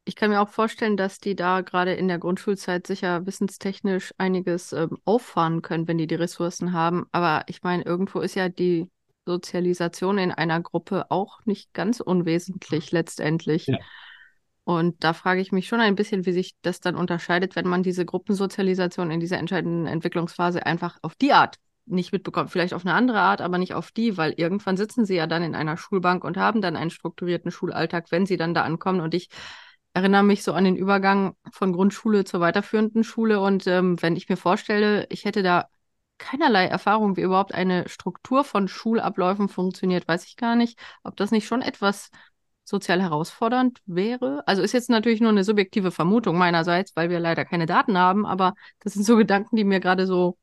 [0.04, 4.72] Ich kann mir auch vorstellen, dass die da gerade in der Grundschulzeit sicher wissenstechnisch einiges
[4.72, 7.04] ähm, auffahren können, wenn die die Ressourcen haben.
[7.12, 8.88] Aber ich meine, irgendwo ist ja die
[9.26, 13.66] Sozialisation in einer Gruppe auch nicht ganz unwesentlich letztendlich.
[13.66, 13.76] Ja.
[14.64, 17.82] Und da frage ich mich schon ein bisschen, wie sich das dann unterscheidet, wenn man
[17.82, 21.56] diese Gruppensozialisation in dieser entscheidenden Entwicklungsphase einfach auf die Art
[21.90, 22.50] nicht mitbekommt.
[22.50, 25.42] Vielleicht auf eine andere Art, aber nicht auf die, weil irgendwann sitzen sie ja dann
[25.42, 29.00] in einer Schulbank und haben dann einen strukturierten Schulalltag, wenn sie dann da ankommen.
[29.00, 29.28] Und ich
[29.94, 33.40] erinnere mich so an den Übergang von Grundschule zur weiterführenden Schule.
[33.40, 35.68] Und ähm, wenn ich mir vorstelle, ich hätte da
[36.18, 41.30] keinerlei Erfahrung, wie überhaupt eine Struktur von Schulabläufen funktioniert, weiß ich gar nicht, ob das
[41.30, 42.10] nicht schon etwas
[42.64, 44.42] sozial herausfordernd wäre.
[44.46, 48.26] Also ist jetzt natürlich nur eine subjektive Vermutung meinerseits, weil wir leider keine Daten haben,
[48.26, 50.36] aber das sind so Gedanken, die mir gerade so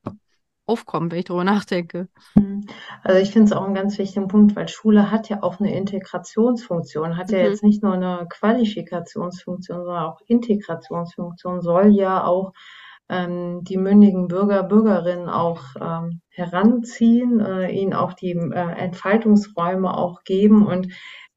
[0.68, 2.08] aufkommen, wenn ich darüber nachdenke.
[2.36, 2.66] Mhm.
[3.04, 5.76] Also ich finde es auch einen ganz wichtigen Punkt, weil Schule hat ja auch eine
[5.76, 7.46] Integrationsfunktion, hat ja mhm.
[7.46, 12.54] jetzt nicht nur eine Qualifikationsfunktion, sondern auch Integrationsfunktion, soll ja auch
[13.10, 20.24] ähm, die mündigen Bürger, Bürgerinnen auch ähm, heranziehen, äh, ihnen auch die äh, Entfaltungsräume auch
[20.24, 20.88] geben und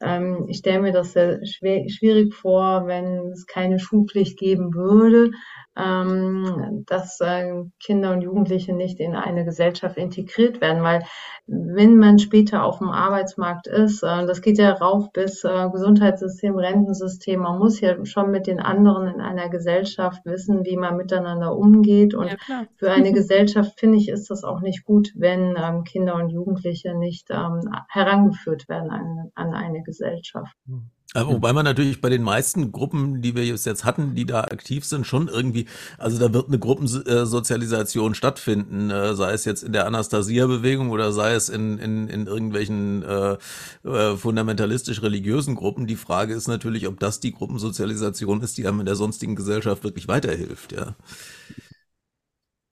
[0.00, 5.32] ähm, ich stelle mir das sehr schwer, schwierig vor, wenn es keine Schulpflicht geben würde,
[5.78, 11.04] dass äh, Kinder und Jugendliche nicht in eine Gesellschaft integriert werden, weil
[11.46, 16.56] wenn man später auf dem Arbeitsmarkt ist, äh, das geht ja rauf bis äh, Gesundheitssystem,
[16.56, 21.56] Rentensystem, man muss ja schon mit den anderen in einer Gesellschaft wissen, wie man miteinander
[21.56, 22.14] umgeht.
[22.14, 26.16] Und ja, für eine Gesellschaft finde ich, ist das auch nicht gut, wenn ähm, Kinder
[26.16, 30.56] und Jugendliche nicht ähm, herangeführt werden an, an eine Gesellschachaft.
[30.66, 30.82] Aber
[31.14, 35.06] wobei man natürlich bei den meisten Gruppen, die wir jetzt hatten, die da aktiv sind,
[35.06, 40.90] schon irgendwie, also da wird eine Gruppensozialisation stattfinden, äh, sei es jetzt in der Anastasia-Bewegung
[40.90, 43.36] oder sei es in, in, in irgendwelchen äh,
[43.84, 45.86] äh, fundamentalistisch-religiösen Gruppen.
[45.86, 49.84] Die Frage ist natürlich, ob das die Gruppensozialisation ist, die einem in der sonstigen Gesellschaft
[49.84, 50.94] wirklich weiterhilft, ja.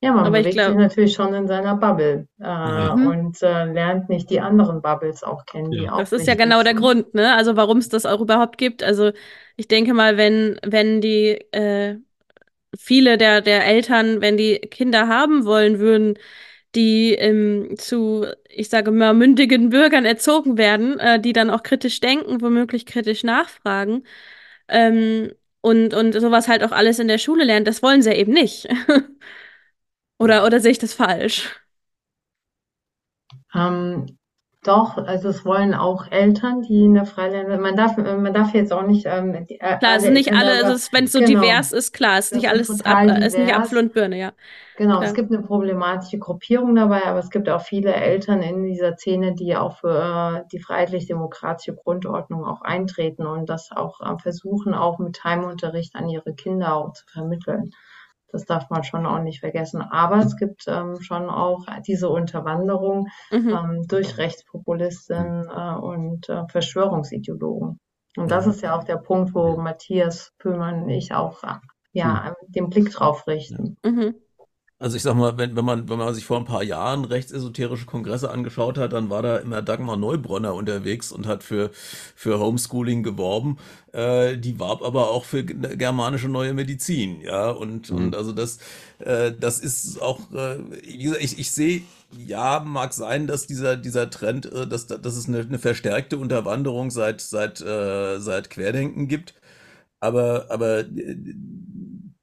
[0.01, 2.93] Ja, man Aber bewegt glaub, sich natürlich schon in seiner Bubble äh, ja.
[2.93, 5.71] und äh, lernt nicht die anderen Bubbles auch kennen.
[5.71, 5.93] Die ja.
[5.93, 7.35] auch das ist ja genau der Grund, ne?
[7.35, 8.83] Also warum es das auch überhaupt gibt.
[8.83, 9.13] Also
[9.57, 11.97] ich denke mal, wenn wenn die äh,
[12.79, 16.19] viele der der Eltern, wenn die Kinder haben wollen würden,
[16.77, 22.01] die ähm, zu, ich sage mal, mündigen Bürgern erzogen werden, äh, die dann auch kritisch
[22.01, 24.05] denken, womöglich kritisch nachfragen.
[24.69, 25.33] Ähm,
[25.63, 28.69] und, und sowas halt auch alles in der Schule lernen, das wollen sie eben nicht.
[30.19, 31.61] Oder, oder sehe ich das falsch?
[33.55, 34.19] Ähm,
[34.67, 38.73] doch, also es wollen auch Eltern, die in der Freiländer, man darf, man darf jetzt
[38.73, 39.07] auch nicht.
[39.07, 41.93] Ähm, die, äh, klar, es sind nicht alle, also wenn es so genau, divers ist,
[41.93, 44.33] klar, es ist nicht alles ab, ist nicht Apfel und Birne, ja.
[44.77, 45.05] Genau, klar.
[45.05, 49.35] es gibt eine problematische Gruppierung dabei, aber es gibt auch viele Eltern in dieser Szene,
[49.35, 54.99] die auch für äh, die freiheitlich-demokratische Grundordnung auch eintreten und das auch äh, versuchen, auch
[54.99, 57.71] mit Heimunterricht an ihre Kinder auch zu vermitteln.
[58.33, 59.83] Das darf man schon auch nicht vergessen.
[59.83, 63.49] Aber es gibt ähm, schon auch diese Unterwanderung mhm.
[63.49, 67.81] ähm, durch Rechtspopulisten äh, und äh, Verschwörungsideologen.
[68.17, 71.43] Und das ist ja auch der Punkt, wo Matthias Pöhlmann und ich auch
[71.93, 72.35] ja, hm.
[72.49, 73.77] den Blick drauf richten.
[73.85, 74.15] Mhm.
[74.79, 77.87] Also ich sag mal, wenn, wenn man, wenn man sich vor ein paar Jahren rechtsesoterische
[77.87, 81.71] Kongresse angeschaut hat, dann war da immer Dagmar Neubronner unterwegs und hat für,
[82.15, 83.57] für Homeschooling geworben.
[83.93, 87.49] Äh, die warb aber auch für germanische neue Medizin, ja.
[87.49, 87.97] Und, mhm.
[87.97, 88.59] und also das,
[88.99, 91.81] äh, das ist auch, äh, wie gesagt, ich, ich sehe,
[92.27, 96.91] ja, mag sein, dass dieser, dieser Trend, äh, dass, dass es eine, eine verstärkte Unterwanderung
[96.91, 99.35] seit, seit, äh, seit Querdenken gibt.
[100.01, 101.17] Aber, aber äh,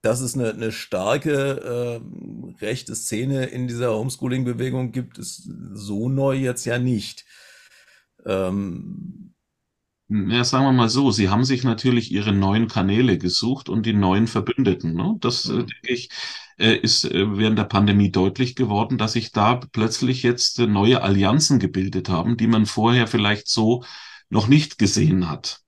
[0.04, 2.02] dass es eine, eine starke
[2.62, 7.26] äh, rechte Szene in dieser Homeschooling-Bewegung gibt, ist so neu jetzt ja nicht.
[8.26, 9.34] Ähm,
[10.10, 13.94] ja, sagen wir mal so, sie haben sich natürlich ihre neuen Kanäle gesucht und die
[13.94, 14.94] neuen Verbündeten.
[14.94, 15.16] Ne?
[15.22, 16.10] Das, äh, denke ich,
[16.60, 21.60] äh, ist äh, während der Pandemie deutlich geworden, dass sich da plötzlich jetzt neue Allianzen
[21.60, 23.86] gebildet haben, die man vorher vielleicht so
[24.30, 25.63] noch nicht gesehen hat.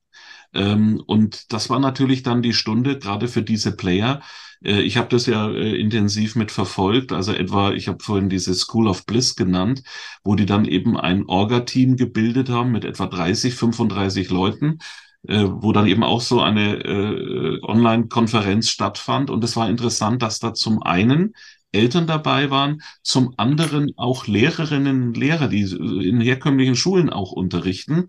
[0.56, 4.22] Ähm, und das war natürlich dann die Stunde gerade für diese Player.
[4.64, 7.12] Äh, ich habe das ja äh, intensiv mit verfolgt.
[7.12, 9.84] Also etwa, ich habe vorhin diese School of Bliss genannt,
[10.24, 14.80] wo die dann eben ein Orga-Team gebildet haben mit etwa 30, 35 Leuten
[15.28, 19.30] äh, wo dann eben auch so eine äh, Online-Konferenz stattfand.
[19.30, 21.34] Und es war interessant, dass da zum einen
[21.76, 28.08] Eltern dabei waren, zum anderen auch Lehrerinnen und Lehrer, die in herkömmlichen Schulen auch unterrichten.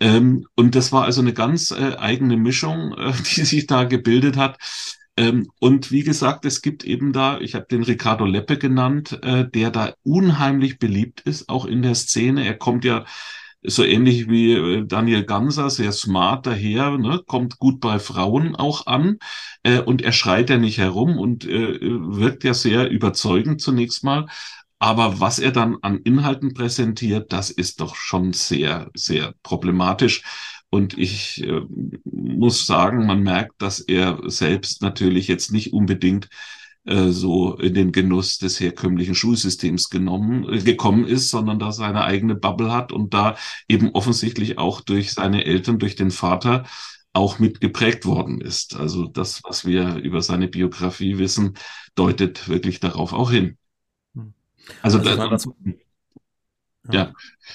[0.00, 4.36] Ähm, und das war also eine ganz äh, eigene Mischung, äh, die sich da gebildet
[4.36, 4.58] hat.
[5.16, 9.48] Ähm, und wie gesagt, es gibt eben da, ich habe den Ricardo Leppe genannt, äh,
[9.48, 12.46] der da unheimlich beliebt ist, auch in der Szene.
[12.46, 13.04] Er kommt ja
[13.62, 18.86] so ähnlich wie äh, Daniel Ganser, sehr smart daher, ne, kommt gut bei Frauen auch
[18.86, 19.18] an
[19.62, 24.26] äh, und er schreit ja nicht herum und äh, wirkt ja sehr überzeugend zunächst mal.
[24.78, 30.22] Aber was er dann an Inhalten präsentiert, das ist doch schon sehr, sehr problematisch.
[30.70, 31.60] Und ich äh,
[32.04, 36.28] muss sagen, man merkt, dass er selbst natürlich jetzt nicht unbedingt
[36.84, 42.02] äh, so in den Genuss des herkömmlichen Schulsystems genommen, äh, gekommen ist, sondern da seine
[42.04, 43.36] eigene Bubble hat und da
[43.68, 46.64] eben offensichtlich auch durch seine Eltern, durch den Vater
[47.12, 48.74] auch mit geprägt worden ist.
[48.74, 51.54] Also das, was wir über seine Biografie wissen,
[51.94, 53.58] deutet wirklich darauf auch hin.
[54.14, 54.34] Hm.
[54.80, 55.38] Also, also da,
[56.90, 57.12] ja.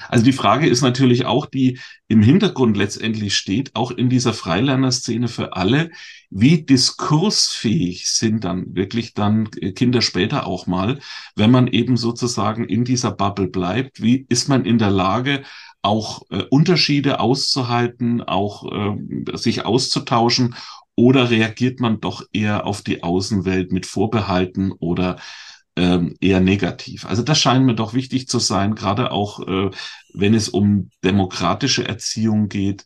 [0.10, 5.28] Also die Frage ist natürlich auch, die im Hintergrund letztendlich steht, auch in dieser Freilernerszene
[5.28, 5.92] für alle,
[6.30, 11.00] wie diskursfähig sind dann wirklich dann Kinder später auch mal,
[11.36, 15.44] wenn man eben sozusagen in dieser Bubble bleibt, wie ist man in der Lage,
[15.82, 20.56] auch äh, Unterschiede auszuhalten, auch äh, sich auszutauschen?
[20.96, 25.18] Oder reagiert man doch eher auf die Außenwelt mit Vorbehalten oder
[25.78, 27.06] eher negativ.
[27.06, 29.70] Also das scheint mir doch wichtig zu sein, gerade auch äh,
[30.14, 32.86] wenn es um demokratische Erziehung geht.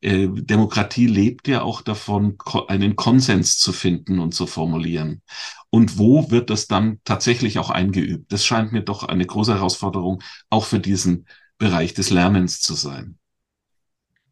[0.00, 2.36] Äh, Demokratie lebt ja auch davon,
[2.66, 5.22] einen Konsens zu finden und zu formulieren.
[5.70, 8.32] Und wo wird das dann tatsächlich auch eingeübt?
[8.32, 11.26] Das scheint mir doch eine große Herausforderung auch für diesen
[11.58, 13.18] Bereich des Lernens zu sein.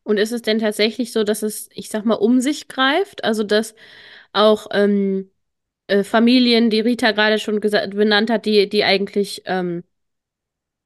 [0.02, 3.22] Und ist es denn tatsächlich so, dass es, ich sag mal, um sich greift?
[3.22, 3.74] Also, dass
[4.32, 5.30] auch ähm,
[5.90, 9.84] äh, Familien, die Rita gerade schon benannt hat, die, die eigentlich ähm,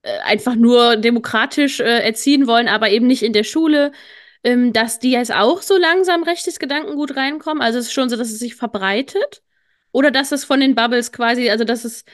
[0.03, 3.93] äh, einfach nur demokratisch äh, erziehen wollen, aber eben nicht in der Schule,
[4.45, 7.63] ähm, dass die jetzt auch so langsam rechtes Gedankengut reinkommen.
[7.63, 9.43] Also es ist schon so, dass es sich verbreitet.
[9.93, 12.05] Oder dass es von den Bubbles quasi, also dass es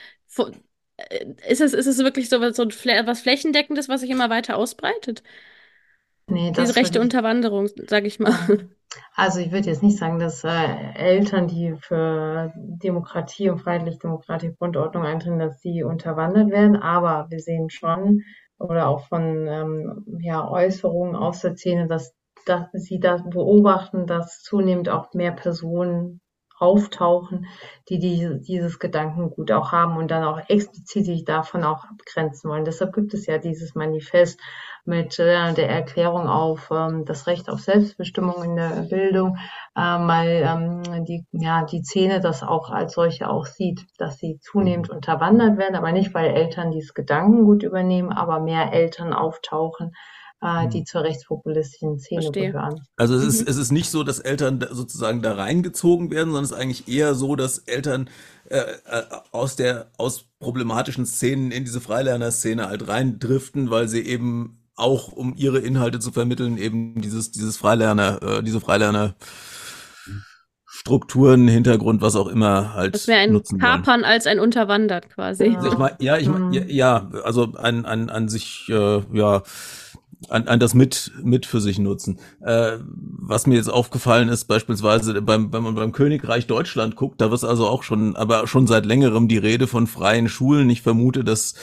[0.97, 5.23] äh, ist es, ist es wirklich so, so was Flächendeckendes, was sich immer weiter ausbreitet?
[6.27, 8.35] Nee, Diese rechte Unterwanderung, sag ich mal.
[9.15, 15.05] Also ich würde jetzt nicht sagen, dass äh, Eltern, die für Demokratie und freiheitlich-demokratische Grundordnung
[15.05, 18.23] eintreten, dass sie unterwandert werden, aber wir sehen schon
[18.59, 22.15] oder auch von ähm, ja, Äußerungen aus der Szene, dass,
[22.47, 26.21] dass sie da beobachten, dass zunehmend auch mehr Personen
[26.59, 27.47] auftauchen,
[27.89, 32.67] die, die dieses Gedankengut auch haben und dann auch explizit sich davon auch abgrenzen wollen.
[32.67, 34.39] Deshalb gibt es ja dieses Manifest
[34.91, 39.39] mit äh, der Erklärung auf ähm, das Recht auf Selbstbestimmung in der Bildung,
[39.75, 44.39] äh, weil ähm, die, ja, die Szene das auch als solche auch sieht, dass sie
[44.43, 44.97] zunehmend mhm.
[44.97, 49.93] unterwandert werden, aber nicht, weil Eltern dieses Gedankengut übernehmen, aber mehr Eltern auftauchen,
[50.43, 50.87] äh, die mhm.
[50.87, 52.53] zur rechtspopulistischen Szene Verstehe.
[52.53, 52.81] gehören.
[52.97, 53.47] Also es ist, mhm.
[53.49, 57.15] es ist nicht so, dass Eltern sozusagen da reingezogen werden, sondern es ist eigentlich eher
[57.15, 58.11] so, dass Eltern
[58.49, 64.60] äh, äh, aus der aus problematischen Szenen in diese Freilerner-Szene halt reindriften, weil sie eben
[64.77, 69.15] auch, um ihre Inhalte zu vermitteln, eben dieses, dieses Freilerner, äh, diese Freilerner
[70.81, 72.95] Strukturen, Hintergrund, was auch immer halt.
[72.95, 74.05] Das wäre ein nutzen Kapern wollen.
[74.05, 75.49] als ein Unterwandert quasi.
[75.49, 79.43] Ja, ich mein, ja, ich mein, ja, ja, also ein, ein, an sich, äh, ja,
[80.29, 82.19] an, an das mit, mit für sich nutzen.
[82.41, 87.33] Äh, was mir jetzt aufgefallen ist, beispielsweise beim, wenn man beim Königreich Deutschland guckt, da
[87.33, 90.69] ist also auch schon, aber schon seit längerem die Rede von freien Schulen.
[90.69, 91.55] Ich vermute, dass,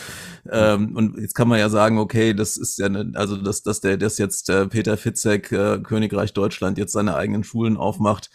[0.49, 3.81] ähm, und jetzt kann man ja sagen, okay, das ist ja, ne, also dass, dass
[3.81, 8.31] der, dass jetzt äh, Peter Fitzek, äh, Königreich Deutschland jetzt seine eigenen Schulen aufmacht,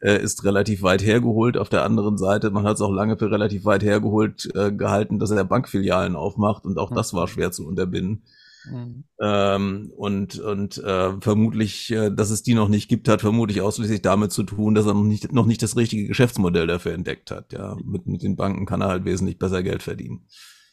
[0.00, 1.58] äh, ist relativ weit hergeholt.
[1.58, 5.18] Auf der anderen Seite, man hat es auch lange für relativ weit hergeholt äh, gehalten,
[5.18, 8.22] dass er Bankfilialen aufmacht und auch das war schwer zu unterbinden.
[8.70, 9.04] Mhm.
[9.20, 14.02] Ähm, und und äh, vermutlich, äh, dass es die noch nicht gibt, hat vermutlich ausschließlich
[14.02, 17.52] damit zu tun, dass er noch nicht, noch nicht das richtige Geschäftsmodell dafür entdeckt hat.
[17.52, 20.26] Ja, mit, mit den Banken kann er halt wesentlich besser Geld verdienen.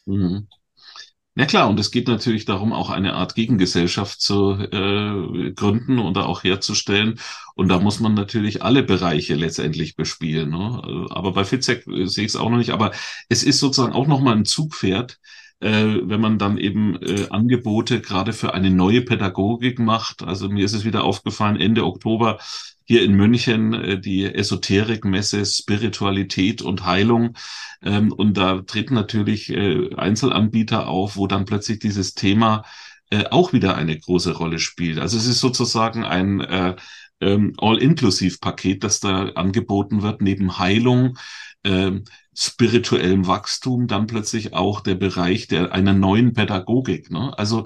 [0.06, 0.48] Mhm.
[1.38, 6.26] Ja klar, und es geht natürlich darum, auch eine Art Gegengesellschaft zu äh, gründen oder
[6.26, 7.20] auch herzustellen.
[7.54, 10.48] Und da muss man natürlich alle Bereiche letztendlich bespielen.
[10.48, 11.06] Ne?
[11.10, 12.70] Aber bei Fitzek äh, sehe ich es auch noch nicht.
[12.70, 12.92] Aber
[13.28, 15.18] es ist sozusagen auch nochmal ein Zugpferd,
[15.60, 20.22] äh, wenn man dann eben äh, Angebote gerade für eine neue Pädagogik macht.
[20.22, 22.38] Also mir ist es wieder aufgefallen, Ende Oktober
[22.84, 27.36] hier in München äh, die Esoterikmesse Spiritualität und Heilung.
[27.82, 32.64] Ähm, und da treten natürlich äh, Einzelanbieter auf, wo dann plötzlich dieses Thema
[33.10, 34.98] äh, auch wieder eine große Rolle spielt.
[34.98, 36.76] Also es ist sozusagen ein äh,
[37.20, 41.16] ähm, All-Inclusive-Paket, das da angeboten wird, neben Heilung,
[41.64, 42.04] ähm,
[42.36, 47.10] spirituellem Wachstum dann plötzlich auch der Bereich der einer neuen Pädagogik.
[47.10, 47.36] Ne?
[47.38, 47.64] Also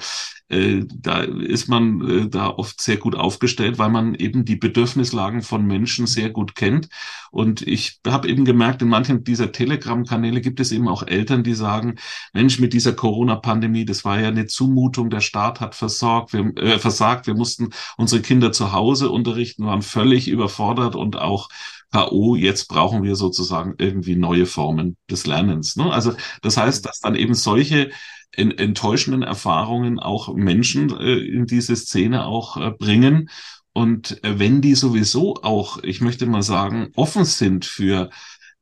[0.51, 5.43] äh, da ist man äh, da oft sehr gut aufgestellt, weil man eben die Bedürfnislagen
[5.43, 6.89] von Menschen sehr gut kennt.
[7.31, 11.55] Und ich habe eben gemerkt, in manchen dieser Telegram-Kanäle gibt es eben auch Eltern, die
[11.55, 11.97] sagen,
[12.33, 16.79] Mensch, mit dieser Corona-Pandemie, das war ja eine Zumutung, der Staat hat versorgt, wir, äh,
[16.81, 21.49] versagt, wir mussten unsere Kinder zu Hause unterrichten, waren völlig überfordert und auch
[21.93, 25.77] K.O., jetzt brauchen wir sozusagen irgendwie neue Formen des Lernens.
[25.77, 25.93] Ne?
[25.93, 27.91] Also das heißt, dass dann eben solche
[28.33, 33.29] enttäuschenden Erfahrungen auch Menschen äh, in diese Szene auch äh, bringen.
[33.73, 38.11] Und äh, wenn die sowieso auch, ich möchte mal sagen, offen sind für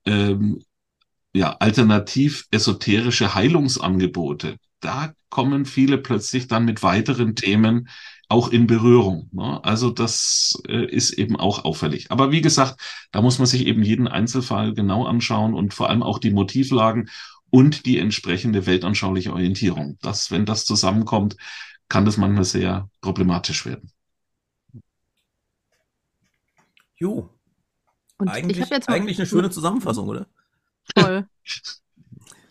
[0.06, 0.62] ähm,
[1.34, 7.88] ja, alternativ esoterische Heilungsangebote, da kommen viele plötzlich dann mit weiteren Themen
[8.28, 9.28] auch in Berührung.
[9.32, 9.62] Ne?
[9.64, 12.10] Also das äh, ist eben auch auffällig.
[12.10, 16.02] Aber wie gesagt, da muss man sich eben jeden Einzelfall genau anschauen und vor allem
[16.02, 17.08] auch die Motivlagen
[17.50, 19.98] und die entsprechende weltanschauliche Orientierung.
[20.02, 21.36] Das, wenn das zusammenkommt,
[21.88, 23.90] kann das manchmal sehr problematisch werden.
[26.96, 27.30] Jo.
[28.18, 30.26] Und eigentlich, ich jetzt eigentlich eine schöne Zusammenfassung, oder?
[30.94, 31.26] Toll.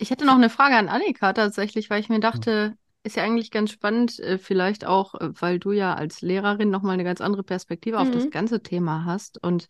[0.00, 2.76] Ich hätte noch eine Frage an Annika tatsächlich, weil ich mir dachte,
[3.08, 6.94] ist ja eigentlich ganz spannend, äh, vielleicht auch, äh, weil du ja als Lehrerin nochmal
[6.94, 8.02] eine ganz andere Perspektive mhm.
[8.02, 8.30] auf das mhm.
[8.30, 9.42] ganze Thema hast.
[9.42, 9.66] Und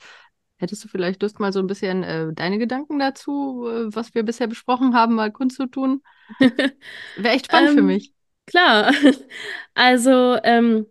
[0.57, 4.24] hättest du vielleicht Lust, mal so ein bisschen äh, deine Gedanken dazu, äh, was wir
[4.24, 6.03] bisher besprochen haben, mal kundzutun?
[6.39, 8.12] Wäre echt spannend ähm, für mich.
[8.47, 8.93] Klar.
[9.74, 10.86] Also, ähm,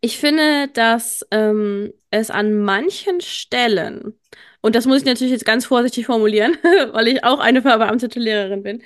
[0.00, 4.14] ich finde, dass ähm, es an manchen Stellen,
[4.60, 6.56] und das muss ich natürlich jetzt ganz vorsichtig formulieren,
[6.92, 8.82] weil ich auch eine verbeamtete Lehrerin bin,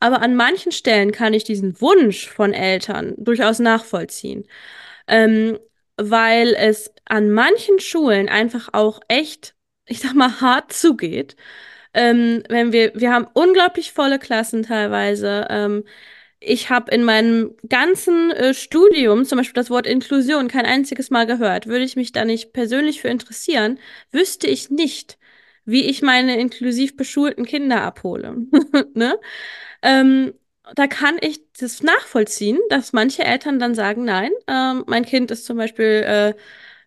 [0.00, 4.46] aber an manchen Stellen kann ich diesen Wunsch von Eltern durchaus nachvollziehen.
[5.08, 5.58] Ähm,
[5.96, 9.54] weil es an manchen Schulen einfach auch echt,
[9.86, 11.36] ich sag mal, hart zugeht.
[11.94, 15.46] Ähm, wenn wir, wir haben unglaublich volle Klassen teilweise.
[15.50, 15.84] Ähm,
[16.40, 21.26] ich habe in meinem ganzen äh, Studium zum Beispiel das Wort Inklusion kein einziges Mal
[21.26, 21.66] gehört.
[21.66, 23.78] Würde ich mich da nicht persönlich für interessieren,
[24.12, 25.18] wüsste ich nicht,
[25.70, 28.36] wie ich meine inklusiv beschulten Kinder abhole.
[28.94, 29.18] ne?
[29.82, 30.34] Ähm,
[30.74, 35.44] da kann ich das nachvollziehen, dass manche Eltern dann sagen, nein, ähm, mein Kind ist
[35.46, 36.34] zum Beispiel äh,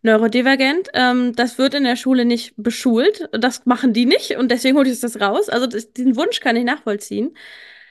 [0.04, 4.78] neurodivergent, ähm, das wird in der Schule nicht beschult, das machen die nicht und deswegen
[4.78, 5.50] hole ich das raus.
[5.50, 7.36] Also das, diesen Wunsch kann ich nachvollziehen.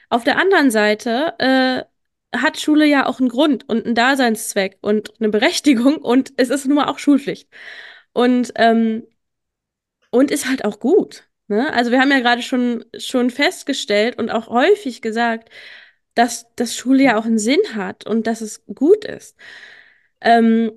[0.09, 1.83] Auf der anderen Seite äh,
[2.37, 6.65] hat Schule ja auch einen Grund und einen Daseinszweck und eine Berechtigung und es ist
[6.65, 7.49] nun mal auch Schulpflicht.
[8.13, 9.03] Und, ähm,
[10.13, 11.27] und ist halt auch gut.
[11.47, 11.73] Ne?
[11.73, 15.49] Also wir haben ja gerade schon, schon festgestellt und auch häufig gesagt,
[16.15, 19.35] dass das Schule ja auch einen Sinn hat und dass es gut ist.
[20.21, 20.71] Ähm,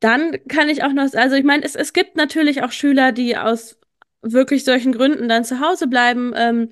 [0.00, 3.36] dann kann ich auch noch, also ich meine, es, es gibt natürlich auch Schüler, die
[3.36, 3.78] aus
[4.22, 6.70] wirklich solchen Gründen dann zu Hause bleiben ähm,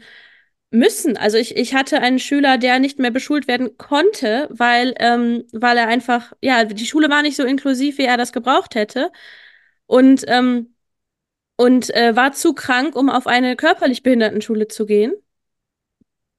[0.71, 1.17] müssen.
[1.17, 5.77] Also ich, ich hatte einen Schüler, der nicht mehr beschult werden konnte, weil, ähm, weil
[5.79, 9.13] er einfach, ja, die Schule war nicht so inklusiv, wie er das gebraucht hätte.
[9.87, 10.72] Und ähm,
[11.63, 15.13] und äh, war zu krank, um auf eine körperlich Behindertenschule zu gehen.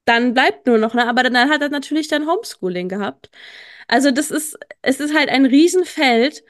[0.04, 1.08] Dann bleibt nur noch, ne?
[1.08, 3.30] aber dann, hat er natürlich dann Homeschooling gehabt.
[3.88, 6.44] Also das ist, es ist halt ein Riesenfeld.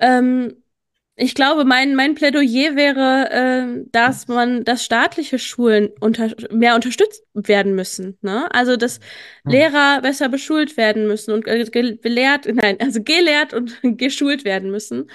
[0.00, 0.64] Ähm,
[1.14, 7.22] ich glaube, mein, mein Plädoyer wäre, äh, dass man, dass staatliche Schulen unter, mehr unterstützt
[7.32, 8.18] werden müssen.
[8.22, 8.52] Ne?
[8.52, 8.98] Also, dass
[9.44, 9.52] hm.
[9.52, 15.08] Lehrer besser beschult werden müssen und äh, gelehrt, nein, also gelehrt und geschult werden müssen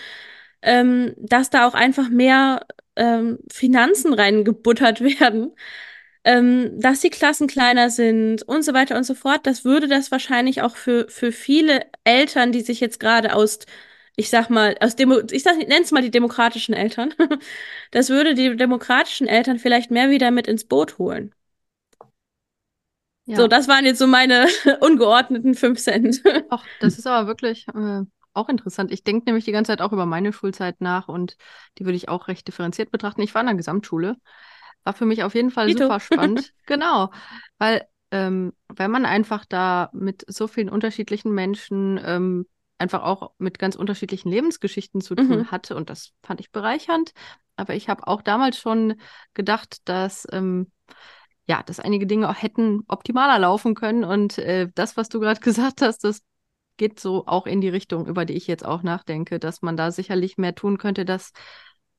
[0.63, 5.53] ähm, dass da auch einfach mehr ähm, Finanzen reingebuttert werden,
[6.23, 9.45] ähm, dass die Klassen kleiner sind und so weiter und so fort.
[9.45, 13.59] Das würde das wahrscheinlich auch für, für viele Eltern, die sich jetzt gerade aus,
[14.15, 17.13] ich sag mal, aus Demo ich nenne es mal die demokratischen Eltern,
[17.91, 21.33] das würde die demokratischen Eltern vielleicht mehr wieder mit ins Boot holen.
[23.25, 23.37] Ja.
[23.37, 24.47] So, das waren jetzt so meine
[24.81, 26.21] ungeordneten fünf Cent.
[26.49, 28.01] Ach, das ist aber wirklich äh,
[28.33, 28.91] auch interessant.
[28.91, 31.37] Ich denke nämlich die ganze Zeit auch über meine Schulzeit nach und
[31.77, 33.21] die würde ich auch recht differenziert betrachten.
[33.21, 34.17] Ich war in der Gesamtschule.
[34.83, 35.83] War für mich auf jeden Fall Ito.
[35.83, 36.53] super spannend.
[36.65, 37.11] genau.
[37.57, 42.45] Weil, ähm, wenn man einfach da mit so vielen unterschiedlichen Menschen ähm,
[42.77, 45.51] einfach auch mit ganz unterschiedlichen Lebensgeschichten zu tun mhm.
[45.51, 47.13] hatte und das fand ich bereichernd.
[47.55, 48.95] Aber ich habe auch damals schon
[49.33, 50.71] gedacht, dass ähm,
[51.45, 54.03] ja, dass einige Dinge auch hätten optimaler laufen können.
[54.03, 56.21] Und äh, das, was du gerade gesagt hast, das
[56.77, 59.91] geht so auch in die Richtung, über die ich jetzt auch nachdenke, dass man da
[59.91, 61.31] sicherlich mehr tun könnte, dass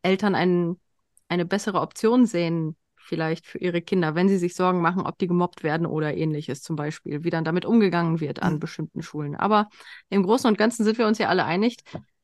[0.02, 0.80] Eltern ein,
[1.28, 5.26] eine bessere Option sehen, vielleicht für ihre Kinder, wenn sie sich Sorgen machen, ob die
[5.26, 8.60] gemobbt werden oder ähnliches zum Beispiel, wie dann damit umgegangen wird an mhm.
[8.60, 9.36] bestimmten Schulen.
[9.36, 9.68] Aber
[10.08, 11.76] im Großen und Ganzen sind wir uns ja alle einig,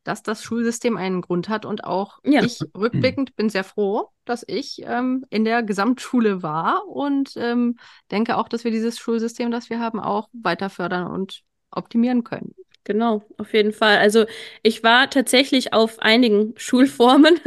[0.04, 2.42] dass das Schulsystem einen Grund hat und auch ja.
[2.42, 7.76] ich rückblickend bin sehr froh, dass ich ähm, in der Gesamtschule war und ähm,
[8.10, 12.54] denke auch, dass wir dieses Schulsystem, das wir haben, auch weiter fördern und optimieren können.
[12.84, 13.98] Genau, auf jeden Fall.
[13.98, 14.24] Also
[14.62, 17.38] ich war tatsächlich auf einigen Schulformen.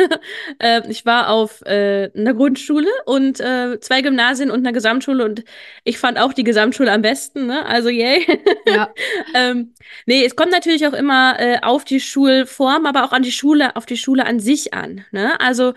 [0.60, 5.44] äh, ich war auf äh, einer Grundschule und äh, zwei Gymnasien und einer Gesamtschule und
[5.84, 7.48] ich fand auch die Gesamtschule am besten.
[7.48, 7.66] Ne?
[7.66, 8.26] Also yay.
[8.68, 8.94] Ja.
[9.34, 9.74] ähm,
[10.06, 13.76] nee, es kommt natürlich auch immer äh, auf die Schulform, aber auch an die Schule,
[13.76, 15.04] auf die Schule an sich an.
[15.12, 15.40] Ne?
[15.42, 15.74] Also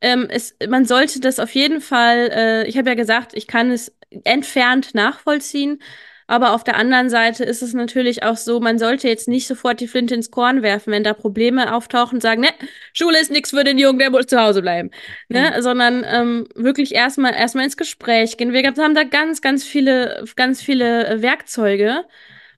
[0.00, 2.30] ähm, es, man sollte das auf jeden Fall.
[2.32, 5.80] Äh, ich habe ja gesagt, ich kann es entfernt nachvollziehen.
[6.26, 9.80] Aber auf der anderen Seite ist es natürlich auch so, man sollte jetzt nicht sofort
[9.80, 12.48] die Flinte ins Korn werfen, wenn da Probleme auftauchen und sagen, ne,
[12.94, 14.90] Schule ist nichts für den Jungen, der muss zu Hause bleiben.
[15.28, 15.52] Ne?
[15.54, 15.62] Mhm.
[15.62, 18.52] Sondern ähm, wirklich erstmal erstmal ins Gespräch gehen.
[18.52, 22.04] Wir haben da ganz, ganz viele, ganz viele äh, Werkzeuge.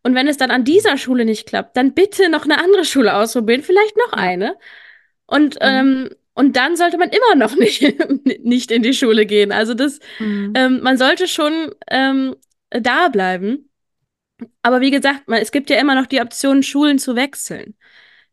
[0.04, 3.14] Und wenn es dann an dieser Schule nicht klappt, dann bitte noch eine andere Schule
[3.14, 4.54] ausprobieren, vielleicht noch eine.
[5.26, 5.60] Und, mhm.
[5.62, 7.82] ähm, und dann sollte man immer noch nicht,
[8.44, 9.50] nicht in die Schule gehen.
[9.50, 10.52] Also das, mhm.
[10.54, 12.36] ähm, man sollte schon ähm,
[12.70, 13.70] da bleiben.
[14.62, 17.76] Aber wie gesagt, man, es gibt ja immer noch die Option, Schulen zu wechseln.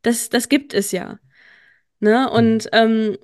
[0.01, 1.19] Das, das gibt es ja.
[1.99, 2.29] Ne?
[2.29, 3.17] Und ähm,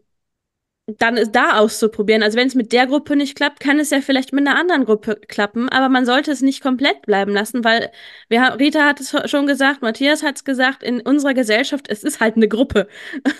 [0.97, 2.23] dann ist da auszuprobieren.
[2.23, 4.85] Also wenn es mit der Gruppe nicht klappt, kann es ja vielleicht mit einer anderen
[4.85, 7.91] Gruppe klappen, aber man sollte es nicht komplett bleiben lassen, weil
[8.27, 12.19] wir, Rita hat es schon gesagt, Matthias hat es gesagt, in unserer Gesellschaft, es ist
[12.19, 12.87] halt eine Gruppe.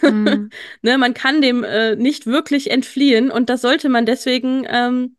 [0.02, 0.50] Mhm.
[0.82, 5.16] ne, man kann dem äh, nicht wirklich entfliehen und das sollte man deswegen ähm,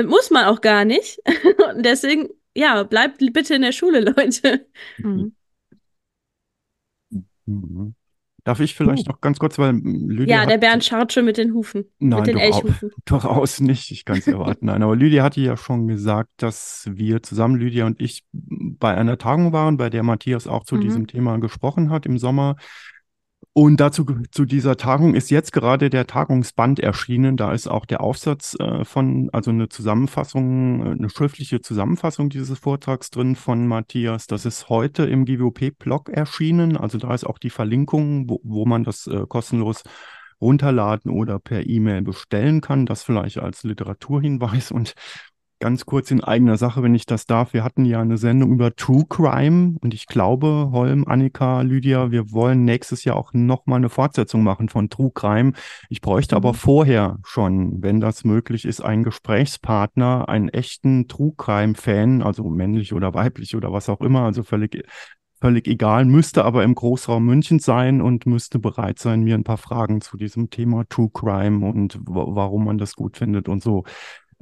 [0.00, 1.18] muss man auch gar nicht.
[1.74, 4.66] Und deswegen, ja, bleibt bitte in der Schule, Leute.
[4.98, 5.34] Mhm.
[7.46, 7.94] Mhm.
[8.44, 9.12] Darf ich vielleicht uh.
[9.12, 10.40] noch ganz kurz, weil Lydia.
[10.40, 11.84] Ja, der Bernd schaut schon mit den Hufen.
[12.00, 12.90] Nein, mit den Elchhufen.
[13.04, 13.92] durchaus nicht.
[13.92, 14.66] Ich kann es erwarten.
[14.66, 19.16] Nein, aber Lydia hatte ja schon gesagt, dass wir zusammen, Lydia und ich, bei einer
[19.16, 20.80] Tagung waren, bei der Matthias auch zu mhm.
[20.80, 22.56] diesem Thema gesprochen hat im Sommer.
[23.54, 27.36] Und dazu zu dieser Tagung ist jetzt gerade der Tagungsband erschienen.
[27.36, 32.58] Da ist auch der Aufsatz äh, von, also eine Zusammenfassung, äh, eine schriftliche Zusammenfassung dieses
[32.58, 34.26] Vortrags drin von Matthias.
[34.26, 36.78] Das ist heute im GWP-Blog erschienen.
[36.78, 39.82] Also da ist auch die Verlinkung, wo, wo man das äh, kostenlos
[40.40, 42.86] runterladen oder per E-Mail bestellen kann.
[42.86, 44.70] Das vielleicht als Literaturhinweis.
[44.72, 44.94] Und
[45.62, 47.52] Ganz kurz in eigener Sache, wenn ich das darf.
[47.52, 52.32] Wir hatten ja eine Sendung über True Crime und ich glaube, Holm, Annika, Lydia, wir
[52.32, 55.52] wollen nächstes Jahr auch nochmal eine Fortsetzung machen von True Crime.
[55.88, 56.38] Ich bräuchte mhm.
[56.38, 62.50] aber vorher schon, wenn das möglich ist, einen Gesprächspartner, einen echten True Crime Fan, also
[62.50, 64.84] männlich oder weiblich oder was auch immer, also völlig
[65.40, 69.58] völlig egal, müsste aber im Großraum München sein und müsste bereit sein, mir ein paar
[69.58, 73.82] Fragen zu diesem Thema True Crime und warum man das gut findet und so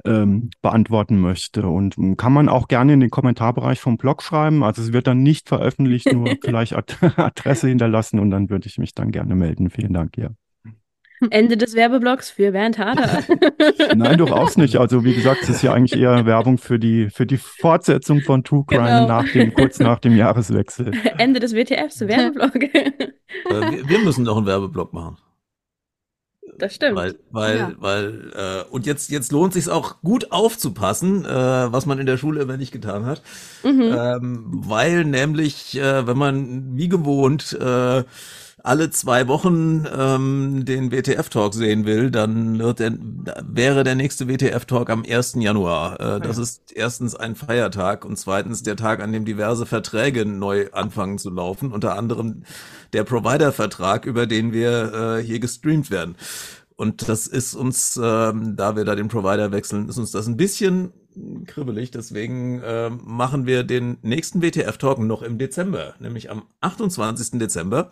[0.05, 1.67] ähm, beantworten möchte.
[1.67, 4.63] Und hm, kann man auch gerne in den Kommentarbereich vom Blog schreiben.
[4.63, 8.77] Also es wird dann nicht veröffentlicht, nur vielleicht Ad Adresse hinterlassen und dann würde ich
[8.77, 9.69] mich dann gerne melden.
[9.69, 10.29] Vielen Dank, ja.
[11.29, 13.21] Ende des Werbeblocks für Bernd Hader.
[13.95, 14.77] Nein, durchaus nicht.
[14.77, 18.43] Also wie gesagt, es ist ja eigentlich eher Werbung für die, für die Fortsetzung von
[18.43, 19.07] True Crime genau.
[19.07, 20.91] nach dem, kurz nach dem Jahreswechsel.
[21.19, 22.55] Ende des WTFs, Werbeblock.
[22.55, 23.01] Äh,
[23.49, 25.17] wir, wir müssen doch einen Werbeblock machen
[26.61, 26.95] das stimmt.
[26.95, 27.71] Weil, weil, ja.
[27.79, 32.17] weil, äh, und jetzt, jetzt lohnt sich auch gut aufzupassen, äh, was man in der
[32.17, 33.21] Schule immer nicht getan hat.
[33.63, 33.95] Mhm.
[33.97, 38.03] Ähm, weil nämlich, äh, wenn man wie gewohnt äh,
[38.63, 42.93] alle zwei Wochen ähm, den WTF-Talk sehen will, dann wird der,
[43.43, 45.35] wäre der nächste WTF-Talk am 1.
[45.39, 45.99] Januar.
[45.99, 46.43] Äh, das ja.
[46.43, 51.29] ist erstens ein Feiertag und zweitens der Tag, an dem diverse Verträge neu anfangen zu
[51.29, 52.43] laufen, unter anderem
[52.93, 56.15] der Provider-Vertrag, über den wir äh, hier gestreamt werden.
[56.75, 60.37] Und das ist uns, ähm, da wir da den Provider wechseln, ist uns das ein
[60.37, 60.91] bisschen
[61.45, 61.91] kribbelig.
[61.91, 67.39] Deswegen äh, machen wir den nächsten WTF-Talk noch im Dezember, nämlich am 28.
[67.39, 67.91] Dezember.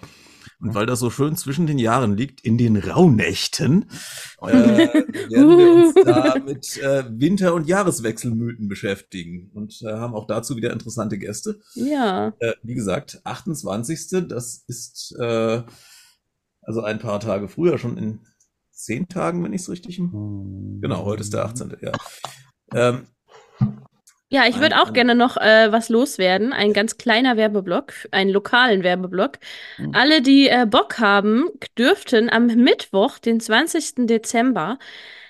[0.61, 3.85] Und weil das so schön zwischen den Jahren liegt, in den Rauhnächten,
[4.41, 10.27] äh, werden wir uns da mit äh, Winter- und Jahreswechselmythen beschäftigen und äh, haben auch
[10.27, 11.61] dazu wieder interessante Gäste.
[11.75, 12.33] Ja.
[12.39, 14.27] Äh, wie gesagt, 28.
[14.27, 15.63] Das ist äh,
[16.61, 18.19] also ein paar Tage früher, schon in
[18.71, 19.97] zehn Tagen, wenn ich es richtig.
[19.97, 21.77] Genau, heute ist der 18.
[21.81, 21.91] Ja.
[22.73, 23.07] Ähm,
[24.31, 26.53] ja, ich würde auch gerne noch äh, was loswerden.
[26.53, 29.39] Ein ganz kleiner Werbeblock, einen lokalen Werbeblock.
[29.77, 29.95] Mhm.
[29.95, 31.45] Alle, die äh, Bock haben,
[31.77, 34.07] dürften am Mittwoch, den 20.
[34.07, 34.77] Dezember,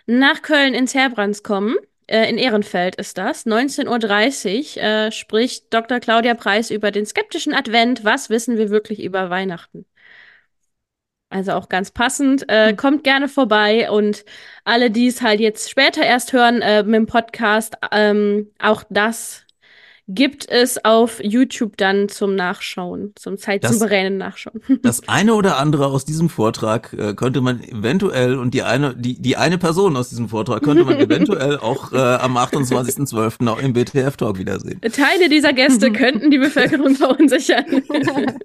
[0.05, 1.75] nach Köln ins Herbrands kommen.
[2.07, 3.45] äh, in Ehrenfeld ist das.
[3.45, 5.99] 19.30 Uhr äh, spricht Dr.
[5.99, 8.03] Claudia Preis über den skeptischen Advent.
[8.03, 9.85] Was wissen wir wirklich über Weihnachten?
[11.29, 12.49] Also auch ganz passend.
[12.49, 12.77] Äh, hm.
[12.77, 14.25] kommt gerne vorbei und
[14.63, 19.45] alle, die es halt jetzt später erst hören äh, mit dem Podcast, ähm, auch das
[20.09, 24.59] gibt es auf YouTube dann zum Nachschauen, zum zeitsouveränen Nachschauen.
[24.81, 29.21] Das eine oder andere aus diesem Vortrag äh, könnte man eventuell und die eine, die,
[29.21, 33.47] die eine Person aus diesem Vortrag könnte man eventuell auch äh, am 28.12.
[33.47, 34.81] auch im BTF Talk wiedersehen.
[34.81, 37.65] Teile dieser Gäste könnten die Bevölkerung verunsichern.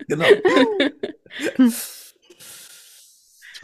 [0.07, 0.27] genau.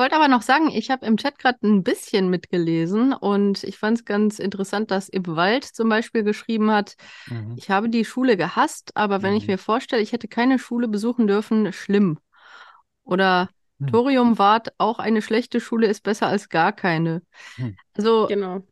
[0.00, 3.98] Wollte aber noch sagen, ich habe im Chat gerade ein bisschen mitgelesen und ich fand
[3.98, 6.96] es ganz interessant, dass Ib Wald zum Beispiel geschrieben hat,
[7.26, 7.54] mhm.
[7.56, 9.36] ich habe die Schule gehasst, aber wenn mhm.
[9.36, 12.18] ich mir vorstelle, ich hätte keine Schule besuchen dürfen, schlimm.
[13.04, 13.88] Oder mhm.
[13.88, 17.22] Thorium Wart, auch eine schlechte Schule ist besser als gar keine.
[17.58, 17.76] Mhm.
[17.94, 18.62] Also genau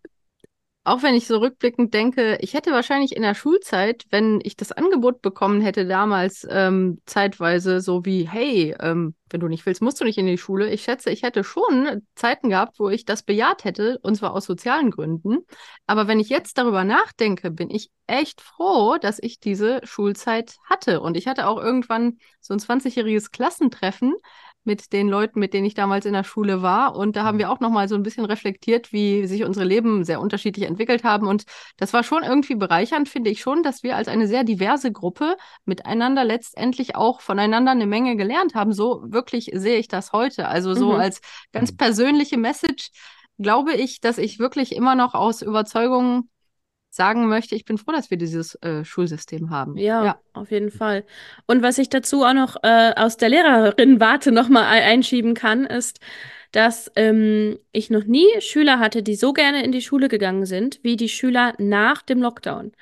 [0.88, 4.72] auch wenn ich so rückblickend denke, ich hätte wahrscheinlich in der Schulzeit, wenn ich das
[4.72, 10.00] Angebot bekommen hätte damals ähm, zeitweise so wie, hey, ähm, wenn du nicht willst, musst
[10.00, 10.70] du nicht in die Schule.
[10.70, 14.46] Ich schätze, ich hätte schon Zeiten gehabt, wo ich das bejaht hätte, und zwar aus
[14.46, 15.38] sozialen Gründen.
[15.86, 21.00] Aber wenn ich jetzt darüber nachdenke, bin ich echt froh, dass ich diese Schulzeit hatte.
[21.00, 24.14] Und ich hatte auch irgendwann so ein 20-jähriges Klassentreffen
[24.64, 26.94] mit den Leuten, mit denen ich damals in der Schule war.
[26.96, 27.40] Und da haben mhm.
[27.40, 31.26] wir auch nochmal so ein bisschen reflektiert, wie sich unsere Leben sehr unterschiedlich entwickelt haben.
[31.26, 31.44] Und
[31.76, 35.36] das war schon irgendwie bereichernd, finde ich schon, dass wir als eine sehr diverse Gruppe
[35.64, 38.72] miteinander letztendlich auch voneinander eine Menge gelernt haben.
[38.72, 40.48] So wirklich sehe ich das heute.
[40.48, 41.00] Also so mhm.
[41.00, 41.20] als
[41.52, 42.90] ganz persönliche Message
[43.38, 46.28] glaube ich, dass ich wirklich immer noch aus Überzeugung
[46.90, 49.76] sagen möchte, ich bin froh, dass wir dieses äh, Schulsystem haben.
[49.76, 51.04] Ja, ja, auf jeden Fall.
[51.46, 56.00] Und was ich dazu auch noch äh, aus der Lehrerin-Warte nochmal einschieben kann, ist,
[56.52, 60.80] dass ähm, ich noch nie Schüler hatte, die so gerne in die Schule gegangen sind,
[60.82, 62.72] wie die Schüler nach dem Lockdown.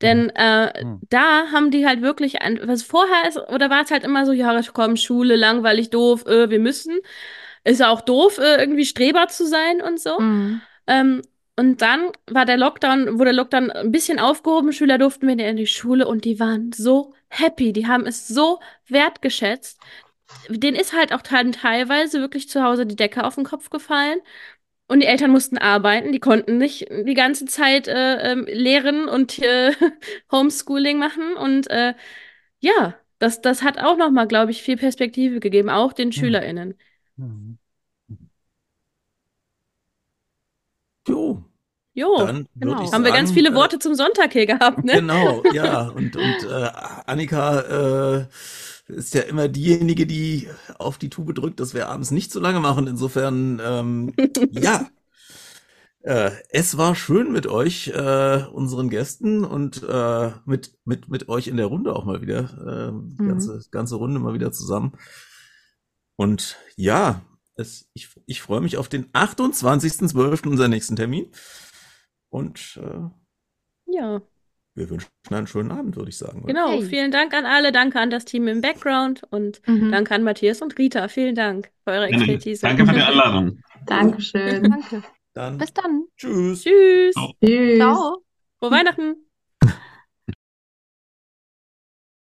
[0.00, 0.30] Denn mhm.
[0.34, 1.00] äh, mhm.
[1.10, 4.32] da haben die halt wirklich, ein, was vorher ist, oder war es halt immer so,
[4.32, 6.98] ja, komm, Schule, langweilig, doof, äh, wir müssen.
[7.62, 10.18] Ist ja auch doof, äh, irgendwie Streber zu sein und so.
[10.18, 10.60] Mhm.
[10.86, 11.22] Ähm,
[11.56, 15.56] und dann war der Lockdown, wurde der Lockdown ein bisschen aufgehoben, Schüler durften wieder in
[15.56, 19.80] die Schule und die waren so happy, die haben es so wertgeschätzt.
[20.48, 24.18] Den ist halt auch teilweise wirklich zu Hause die Decke auf den Kopf gefallen.
[24.86, 29.38] Und die Eltern mussten arbeiten, die konnten nicht die ganze Zeit äh, äh, lehren und
[29.38, 29.72] äh,
[30.32, 31.36] Homeschooling machen.
[31.36, 31.94] Und äh,
[32.60, 36.74] ja, das, das hat auch nochmal, glaube ich, viel Perspektive gegeben, auch den SchülerInnen.
[37.16, 37.58] Mhm.
[41.06, 41.44] Jo.
[41.96, 42.74] Jo, dann genau.
[42.74, 44.94] Haben sagen, wir ganz viele äh, Worte äh, zum Sonntag hier gehabt, ne?
[44.94, 45.88] Genau, ja.
[45.94, 46.70] Und, und äh,
[47.06, 48.26] Annika äh,
[48.88, 50.48] ist ja immer diejenige, die
[50.78, 52.88] auf die Tube drückt, dass wir abends nicht so lange machen.
[52.88, 54.12] Insofern, ähm,
[54.50, 54.88] ja.
[56.02, 61.46] Äh, es war schön mit euch, äh, unseren Gästen und äh, mit, mit, mit euch
[61.46, 62.40] in der Runde auch mal wieder.
[62.40, 63.28] Äh, mhm.
[63.28, 64.92] ganze, ganze Runde mal wieder zusammen.
[66.16, 67.22] Und ja,
[67.56, 71.30] es, ich, ich freue mich auf den 28.12., unseren nächsten Termin.
[72.30, 74.22] Und äh, ja.
[74.76, 76.44] Wir wünschen einen schönen Abend, würde ich sagen.
[76.46, 76.82] Genau, hey.
[76.82, 79.92] vielen Dank an alle, danke an das Team im Background und mhm.
[79.92, 81.06] danke an Matthias und Rita.
[81.06, 82.62] Vielen Dank für eure Expertise.
[82.62, 83.60] Danke für die Einladung.
[83.86, 84.64] Dankeschön.
[84.64, 85.02] Danke.
[85.32, 86.04] Dann Bis dann.
[86.16, 86.62] Tschüss.
[86.62, 87.14] Tschüss.
[87.14, 87.34] Ciao.
[87.44, 87.78] Tschüss.
[87.78, 88.24] Ciao.
[88.58, 89.23] Frohe Weihnachten.